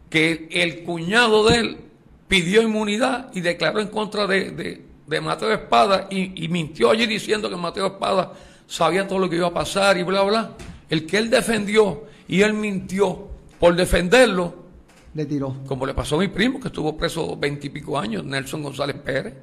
[0.09, 1.88] que el cuñado de él
[2.29, 4.85] pidió inmunidad y declaró en contra de,
[5.23, 8.33] Mateo Espada y, y mintió allí diciendo que Mateo Espada
[8.67, 10.57] sabía todo lo que iba a pasar y bla, bla
[10.89, 14.67] el que él defendió y él mintió por defenderlo,
[15.15, 15.57] le tiró.
[15.67, 19.35] Como le pasó a mi primo, que estuvo preso veintipico años, Nelson González Pérez.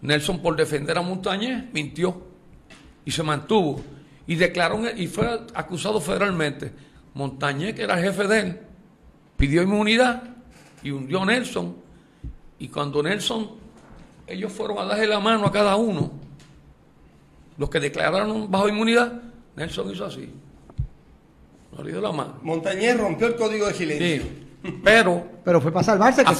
[0.00, 2.22] Nelson, por defender a Montañez, mintió
[3.04, 3.80] y se mantuvo.
[4.26, 6.72] Y declaró y fue acusado federalmente.
[7.14, 8.60] Montañez, que era el jefe de él,
[9.36, 10.22] pidió inmunidad
[10.82, 11.76] y hundió a Nelson.
[12.58, 13.50] Y cuando Nelson,
[14.26, 16.10] ellos fueron a darle la mano a cada uno,
[17.56, 19.20] los que declararon bajo inmunidad,
[19.56, 20.30] Nelson hizo así.
[22.42, 24.47] Montañez rompió el código de silencio.
[24.82, 25.38] Pero.
[25.48, 26.34] Pero fue para salvarse, que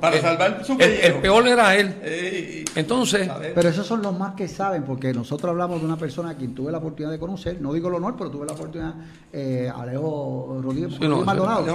[0.00, 2.64] Para salvar su el, el, peor era él.
[2.74, 3.28] Entonces.
[3.54, 6.54] Pero esos son los más que saben, porque nosotros hablamos de una persona a quien
[6.54, 8.94] tuve la oportunidad de conocer, no digo el honor, pero tuve la oportunidad,
[9.30, 11.66] eh, Alejo Rodríguez, Maldonado,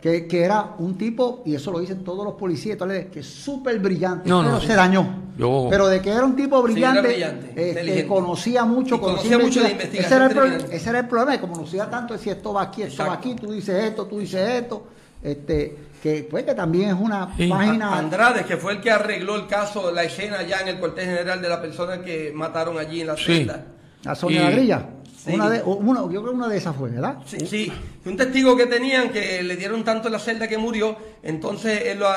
[0.00, 2.78] que, que, era un tipo, y eso lo dicen todos los policías,
[3.12, 5.28] que es súper brillante, pero se dañó.
[5.36, 7.22] Pero de que era un tipo brillante,
[7.54, 10.06] este, conocía mucho, conocía, mucho de investigación.
[10.06, 12.82] Ese era, el problema, ese era el problema, que conocía tanto, decía esto va aquí,
[12.82, 16.94] esto va aquí, tú dices esto, tú dices esto este que pues que también es
[16.94, 20.78] una página Andrade que fue el que arregló el caso la escena ya en el
[20.78, 23.64] cuartel general de la persona que mataron allí en la celda.
[24.04, 24.88] A Sonia la Grilla.
[25.26, 27.18] Una de, una, yo creo que una de esas fue, ¿verdad?
[27.26, 27.72] Sí, sí.
[28.06, 31.98] Un testigo que tenían que le dieron tanto en la celda que murió, entonces él
[31.98, 32.08] lo,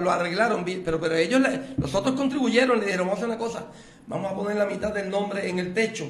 [0.00, 1.42] lo, arreglaron, pero, pero ellos,
[1.76, 3.66] los otros contribuyeron, le dijeron, vamos a hacer una cosa,
[4.06, 6.06] vamos a poner la mitad del nombre en el techo.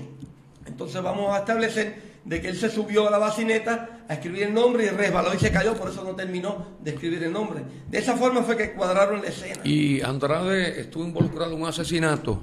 [0.66, 4.54] Entonces vamos a establecer de que él se subió a la bacineta a escribir el
[4.54, 7.62] nombre y resbaló y se cayó, por eso no terminó de escribir el nombre.
[7.88, 9.60] De esa forma fue que cuadraron la escena.
[9.62, 12.42] Y Andrade estuvo involucrado en un asesinato.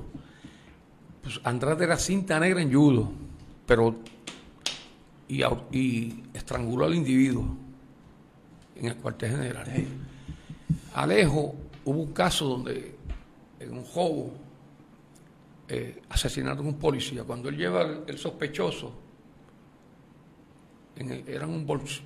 [1.21, 3.11] Pues Andrade era cinta negra en judo,
[3.65, 3.97] pero
[5.27, 7.45] y, estranguló al individuo
[8.77, 9.67] en el cuartel general.
[10.93, 12.95] Alejo, hubo un caso donde
[13.59, 14.31] en un juego
[15.67, 17.25] eh, asesinaron a un policía.
[17.25, 19.02] Cuando él lleva el sospechoso
[20.95, 22.03] eran un bols,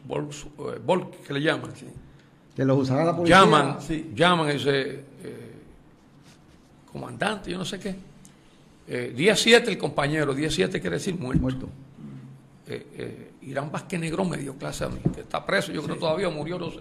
[0.60, 1.72] eh, que le llaman.
[2.56, 3.42] Que los usaba la policía.
[3.42, 3.78] Llaman,
[4.16, 5.54] llaman ese eh,
[6.92, 7.96] comandante, yo no sé qué.
[8.88, 11.42] Eh, día 7 el compañero, día 7 quiere decir muerto.
[11.42, 11.70] muerto.
[13.42, 16.60] Irán Vázquez Negro me dio clase a mí, que está preso, yo creo todavía murió,
[16.60, 16.80] no sé.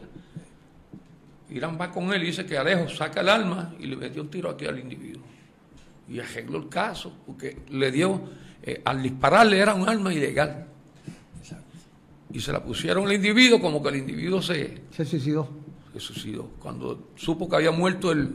[1.51, 4.29] Irán va con él y dice que Alejo saca el arma y le metió un
[4.29, 5.23] tiro aquí al individuo.
[6.09, 8.21] Y arregló el caso, porque le dio,
[8.85, 10.67] al dispararle era un arma ilegal
[12.33, 14.83] y se la pusieron al individuo como que el individuo se...
[14.91, 15.49] Se suicidó.
[15.93, 16.51] Se suicidó.
[16.61, 18.33] Cuando supo que había muerto el...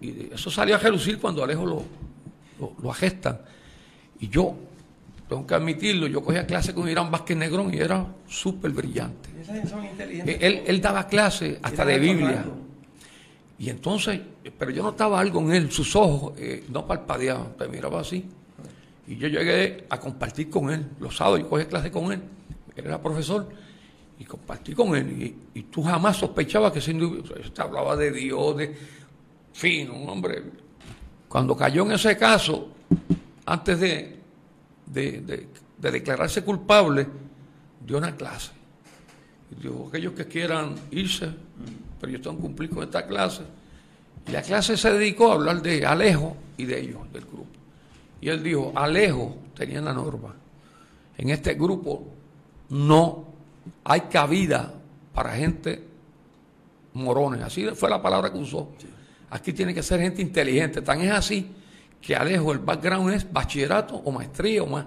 [0.00, 1.82] Y, eso salió a relucir cuando Alejo lo,
[2.82, 3.40] lo, agestan.
[4.20, 4.54] Y yo,
[5.28, 9.30] tengo que admitirlo, yo cogía clase con Irán Vázquez Negrón y era súper brillante.
[10.40, 12.44] Él, él, daba clase hasta de Biblia.
[13.58, 14.20] Y entonces,
[14.58, 18.24] pero yo notaba algo en él, sus ojos eh, no parpadeaban, te miraba así.
[19.06, 22.20] Y yo llegué a compartir con él los sábados, yo cogía clase con él
[22.76, 23.48] era profesor,
[24.18, 25.34] y compartí con él.
[25.54, 28.76] Y, tú jamás sospechabas que ese te hablaba de Dios, de
[29.52, 30.42] fin, un hombre.
[31.28, 32.68] Cuando cayó en ese caso,
[33.44, 34.16] antes de,
[34.86, 35.48] de,
[35.78, 37.06] declararse culpable,
[37.84, 38.52] dio una clase.
[39.50, 41.30] Y dijo, aquellos que quieran irse,
[42.00, 43.42] pero yo tengo que cumplir con esta clase.
[44.26, 47.46] Y la clase se dedicó a hablar de Alejo y de ellos, del grupo.
[48.20, 50.34] Y él dijo, Alejo tenía la norma
[51.18, 52.06] en este grupo
[52.68, 53.26] no
[53.84, 54.74] hay cabida
[55.12, 55.86] para gente
[56.92, 57.42] morones.
[57.42, 58.72] Así fue la palabra que usó.
[59.30, 60.82] Aquí tiene que ser gente inteligente.
[60.82, 61.50] Tan es así
[62.00, 64.86] que Alejo, el background es bachillerato o maestría o más.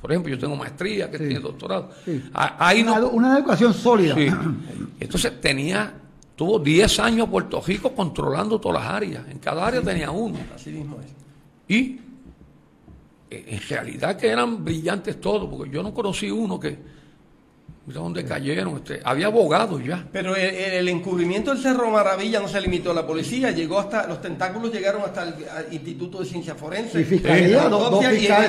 [0.00, 1.90] Por ejemplo, yo tengo maestría, que tiene doctorado.
[2.32, 4.16] Ahí una, no, una educación sólida.
[5.00, 5.92] Entonces tenía,
[6.36, 9.28] tuvo 10 años Puerto Rico controlando todas las áreas.
[9.28, 10.38] En cada área tenía uno.
[10.54, 11.06] Así mismo es.
[11.68, 11.98] Y
[13.30, 16.78] eh, en realidad que eran brillantes todos, porque yo no conocí uno que,
[17.88, 18.76] Mira dónde cayeron.
[18.76, 20.06] Este, había abogados ya.
[20.12, 24.20] Pero el, encubrimiento del Cerro Maravilla no se limitó a la policía, llegó hasta, los
[24.20, 25.34] tentáculos llegaron hasta el
[25.72, 27.52] Instituto de Ciencia Forense, y, el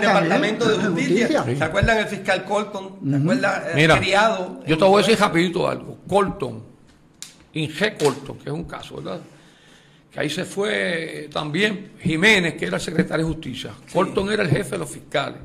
[0.02, 1.46] Departamento de Justicia.
[1.58, 3.00] ¿Se acuerdan el fiscal Colton?
[3.10, 4.60] ¿Se acuerdan el Mira, criado?
[4.68, 6.00] Yo te voy a decir rapidito algo.
[6.06, 6.62] Colton,
[7.54, 9.22] Inge Colton, que es un caso, ¿verdad?
[10.12, 13.72] Que ahí se fue también Jiménez, que era el secretario de Justicia.
[13.94, 15.40] Colton era el jefe de los fiscales.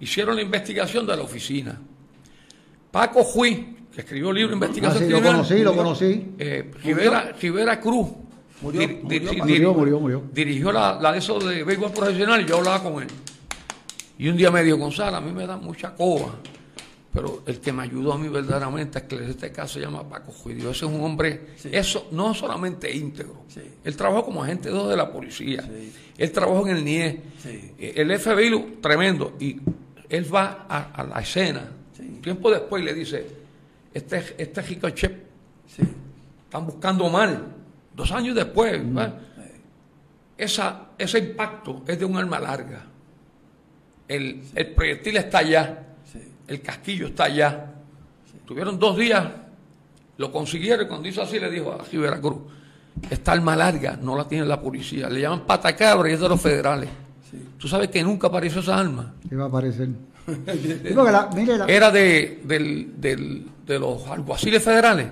[0.00, 1.78] Hicieron la investigación de la oficina
[2.96, 6.28] Paco Juí, que escribió el libro de investigación ah, lo conocí, lo conocí.
[6.38, 8.08] Eh, Rivera, Cruz.
[8.62, 12.82] Murió, murió, murió, murió, Dirigió la, la, de eso de béisbol profesional y yo hablaba
[12.82, 13.08] con él.
[14.16, 16.36] Y un día me dijo, Gonzalo, a mí me da mucha coba,
[17.12, 20.32] pero el que me ayudó a mí verdaderamente a esclarecer este caso se llama Paco
[20.32, 20.70] Juidio.
[20.70, 23.42] Ese es un hombre, eso no solamente íntegro.
[23.84, 25.68] Él trabajó como agente 2 de la policía.
[26.16, 27.20] Él trabajó en el NIE.
[27.78, 29.36] Eh, el FBI, tremendo.
[29.38, 29.60] Y
[30.08, 31.75] él va a la escena
[32.26, 33.24] Tiempo después le dice,
[33.94, 35.16] este, este Ricochet,
[36.44, 37.54] están buscando mal.
[37.94, 38.98] Dos años después, mm.
[40.36, 42.84] esa, ese impacto es de un arma larga.
[44.08, 44.42] El,
[44.74, 45.86] proyectil está allá,
[46.48, 47.74] el casquillo está allá.
[48.44, 49.24] Tuvieron dos días,
[50.18, 52.38] lo consiguieron y cuando hizo así le dijo a Rivera Cruz,
[53.08, 56.40] esta arma larga no la tiene la policía, le llaman patacabra y es de los
[56.40, 56.90] federales.
[57.56, 59.14] Tú sabes que nunca apareció esa arma.
[59.28, 59.90] ¿Qué va a aparecer?
[61.68, 62.40] Era de,
[63.66, 65.08] de los alguaciles federales.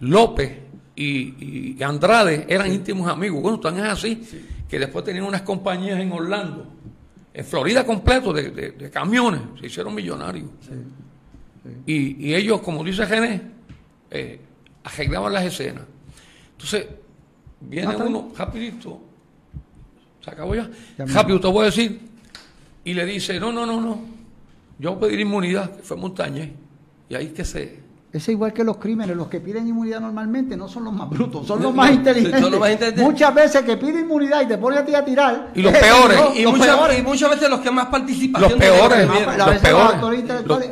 [0.00, 0.52] López
[0.96, 3.42] y, Andrade eran íntimos amigos.
[3.42, 4.22] Bueno, tan es así
[4.68, 6.66] que después tenían unas compañías en Orlando,
[7.32, 9.40] en Florida completo, de, camiones.
[9.60, 10.48] Se hicieron millonarios.
[11.86, 13.40] Y, ellos, como dice Gené,
[14.10, 14.40] eh,
[14.84, 15.84] arreglaban las escenas.
[16.52, 16.86] Entonces,
[17.60, 19.00] viene uno rapidito,
[20.22, 22.00] se acabó ya, rápido te voy a decir,
[22.84, 24.13] y le dice, no, no, no, no,
[24.78, 26.50] yo pedir inmunidad, que fue Montañez,
[27.08, 27.80] y ahí que se,
[28.14, 31.44] es igual que los crímenes, los que piden inmunidad normalmente no son los más brutos,
[31.48, 32.96] son los más, inteligentes.
[32.96, 35.50] Muchas veces que pide inmunidad y te pone a ti a tirar.
[35.52, 36.20] Y los peores.
[36.36, 39.08] y, muchas, veces los que más participación Los peores.
[39.08, 40.70] los peores.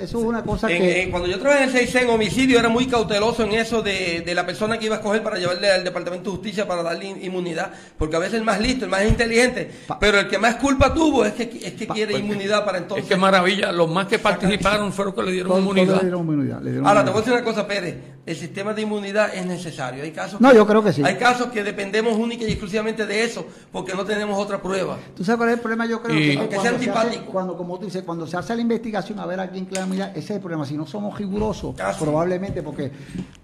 [0.00, 1.08] eso, es una cosa que.
[1.10, 4.34] cuando yo trabajé en el 6 en homicidio, era muy cauteloso en eso de, de,
[4.34, 7.72] la persona que iba a escoger para llevarle al Departamento de Justicia para darle inmunidad.
[7.98, 9.68] Porque a veces el más listo, el más inteligente.
[9.98, 13.02] pero el que más culpa tuvo es que, es que quiere inmunidad para entonces.
[13.04, 13.72] Es que maravilla.
[13.72, 15.96] Los más que participaron fueron los que le dieron inmunidad.
[15.96, 16.83] Le dieron inmunidad.
[16.84, 18.14] Ahora, te voy a decir una cosa, Pérez.
[18.26, 20.02] El sistema de inmunidad es necesario.
[20.02, 21.02] Hay casos no, yo creo que sí.
[21.04, 24.96] Hay casos que dependemos única y exclusivamente de eso, porque no tenemos otra prueba.
[25.14, 25.84] ¿Tú sabes cuál es el problema?
[25.84, 27.24] Yo creo que, cuando, sea antipático.
[27.26, 30.18] cuando, como tú dices, cuando se hace la investigación a ver a quién clama ese
[30.18, 30.64] es el problema.
[30.64, 32.90] Si no somos rigurosos, probablemente, porque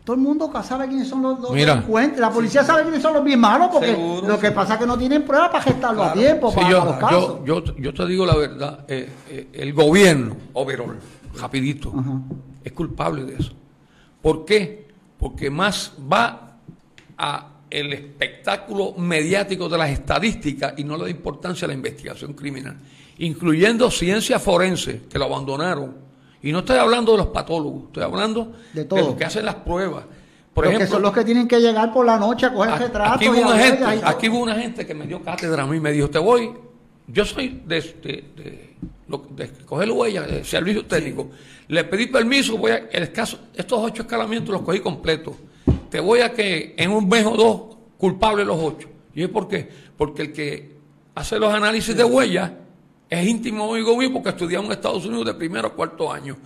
[0.02, 2.18] todo el mundo sabe quiénes son los, los delincuentes.
[2.18, 4.96] La policía sabe quiénes son los bien malos, porque lo que pasa es que no
[4.96, 7.38] tienen pruebas para gestarlo a tiempo, para yo, los casos.
[7.44, 10.98] Yo, yo, te digo la verdad, eh, eh, el gobierno, overall,
[11.38, 11.92] rapidito,
[12.64, 13.52] es culpable de eso.
[14.20, 14.86] ¿Por qué?
[15.18, 16.58] Porque más va
[17.16, 22.32] a el espectáculo mediático de las estadísticas y no le da importancia a la investigación
[22.32, 22.76] criminal,
[23.18, 25.94] incluyendo ciencia forense, que lo abandonaron.
[26.42, 29.56] Y no estoy hablando de los patólogos, estoy hablando de, de los que hacen las
[29.56, 30.04] pruebas.
[30.52, 33.16] Por ejemplo, que son los que tienen que llegar por la noche a coger retratos.
[33.16, 35.80] Aquí hubo, una gente, aquí hubo una gente que me dio cátedra a mí y
[35.80, 36.50] me dijo, te voy,
[37.06, 38.69] yo soy de, de, de,
[39.66, 41.30] coger huellas, de servicio técnico.
[41.68, 45.34] Le pedí permiso, voy a, el caso, estos ocho escalamientos los cogí completos.
[45.88, 48.88] Te voy a que en un mes o dos, culpable los ocho.
[49.14, 49.68] ¿Y es por qué?
[49.96, 50.76] Porque el que
[51.14, 52.50] hace los análisis de huellas
[53.08, 56.36] es íntimo amigo mío porque estudiamos en Estados Unidos de primero a cuarto año.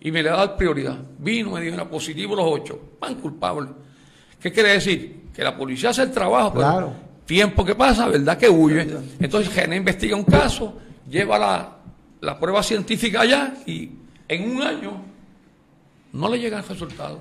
[0.00, 0.98] Y me le da prioridad.
[1.18, 2.78] Vino, me dijo, era positivo los ocho.
[3.00, 3.68] Van culpable.
[4.40, 5.22] ¿Qué quiere decir?
[5.32, 6.92] Que la policía hace el trabajo, pero
[7.24, 8.36] tiempo que pasa, ¿verdad?
[8.36, 8.86] Que huye.
[9.20, 10.74] Entonces, Gene investiga un caso,
[11.08, 11.76] lleva la,
[12.22, 13.90] la prueba científica allá y
[14.28, 14.92] en un año
[16.12, 17.18] no le llega el resultado.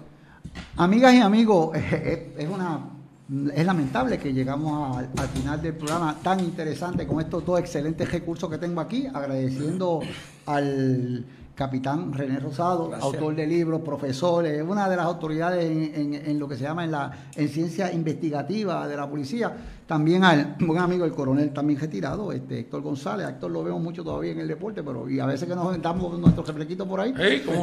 [0.78, 1.76] Amigas y amigos,
[2.38, 2.80] es, una
[3.54, 8.50] es lamentable que llegamos al final del programa tan interesante con estos dos excelentes recursos
[8.50, 10.02] que tengo aquí, agradeciendo
[10.46, 11.26] al
[11.56, 15.64] capitán René Rosado, autor de libros, profesor, una de las autoridades
[15.96, 19.56] en, lo que se llama en la en ciencia investigativa de la policía.
[19.92, 23.28] También al buen amigo, el coronel también retirado, este Héctor González.
[23.28, 26.18] Héctor lo vemos mucho todavía en el deporte, pero y a veces que nos damos
[26.18, 27.14] nuestros reflejitos por ahí.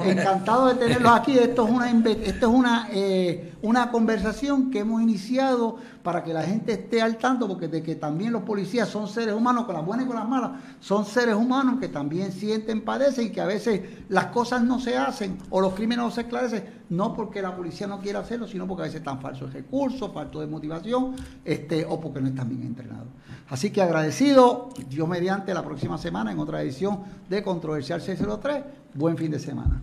[0.04, 1.38] Encantado de tenerlos aquí.
[1.38, 6.42] Esto es una, esto es una, eh, una conversación que hemos iniciado para que la
[6.42, 9.86] gente esté al tanto, porque de que también los policías son seres humanos, con las
[9.86, 10.50] buenas y con las malas,
[10.80, 14.98] son seres humanos que también sienten, padecen y que a veces las cosas no se
[14.98, 18.66] hacen o los crímenes no se esclarecen, no porque la policía no quiera hacerlo, sino
[18.66, 21.14] porque a veces están falsos recursos, falto de motivación,
[21.44, 23.08] este, o porque no están bien entrenados.
[23.48, 28.64] Así que agradecido, yo mediante la próxima semana en otra edición de Controversial 603,
[28.94, 29.82] buen fin de semana.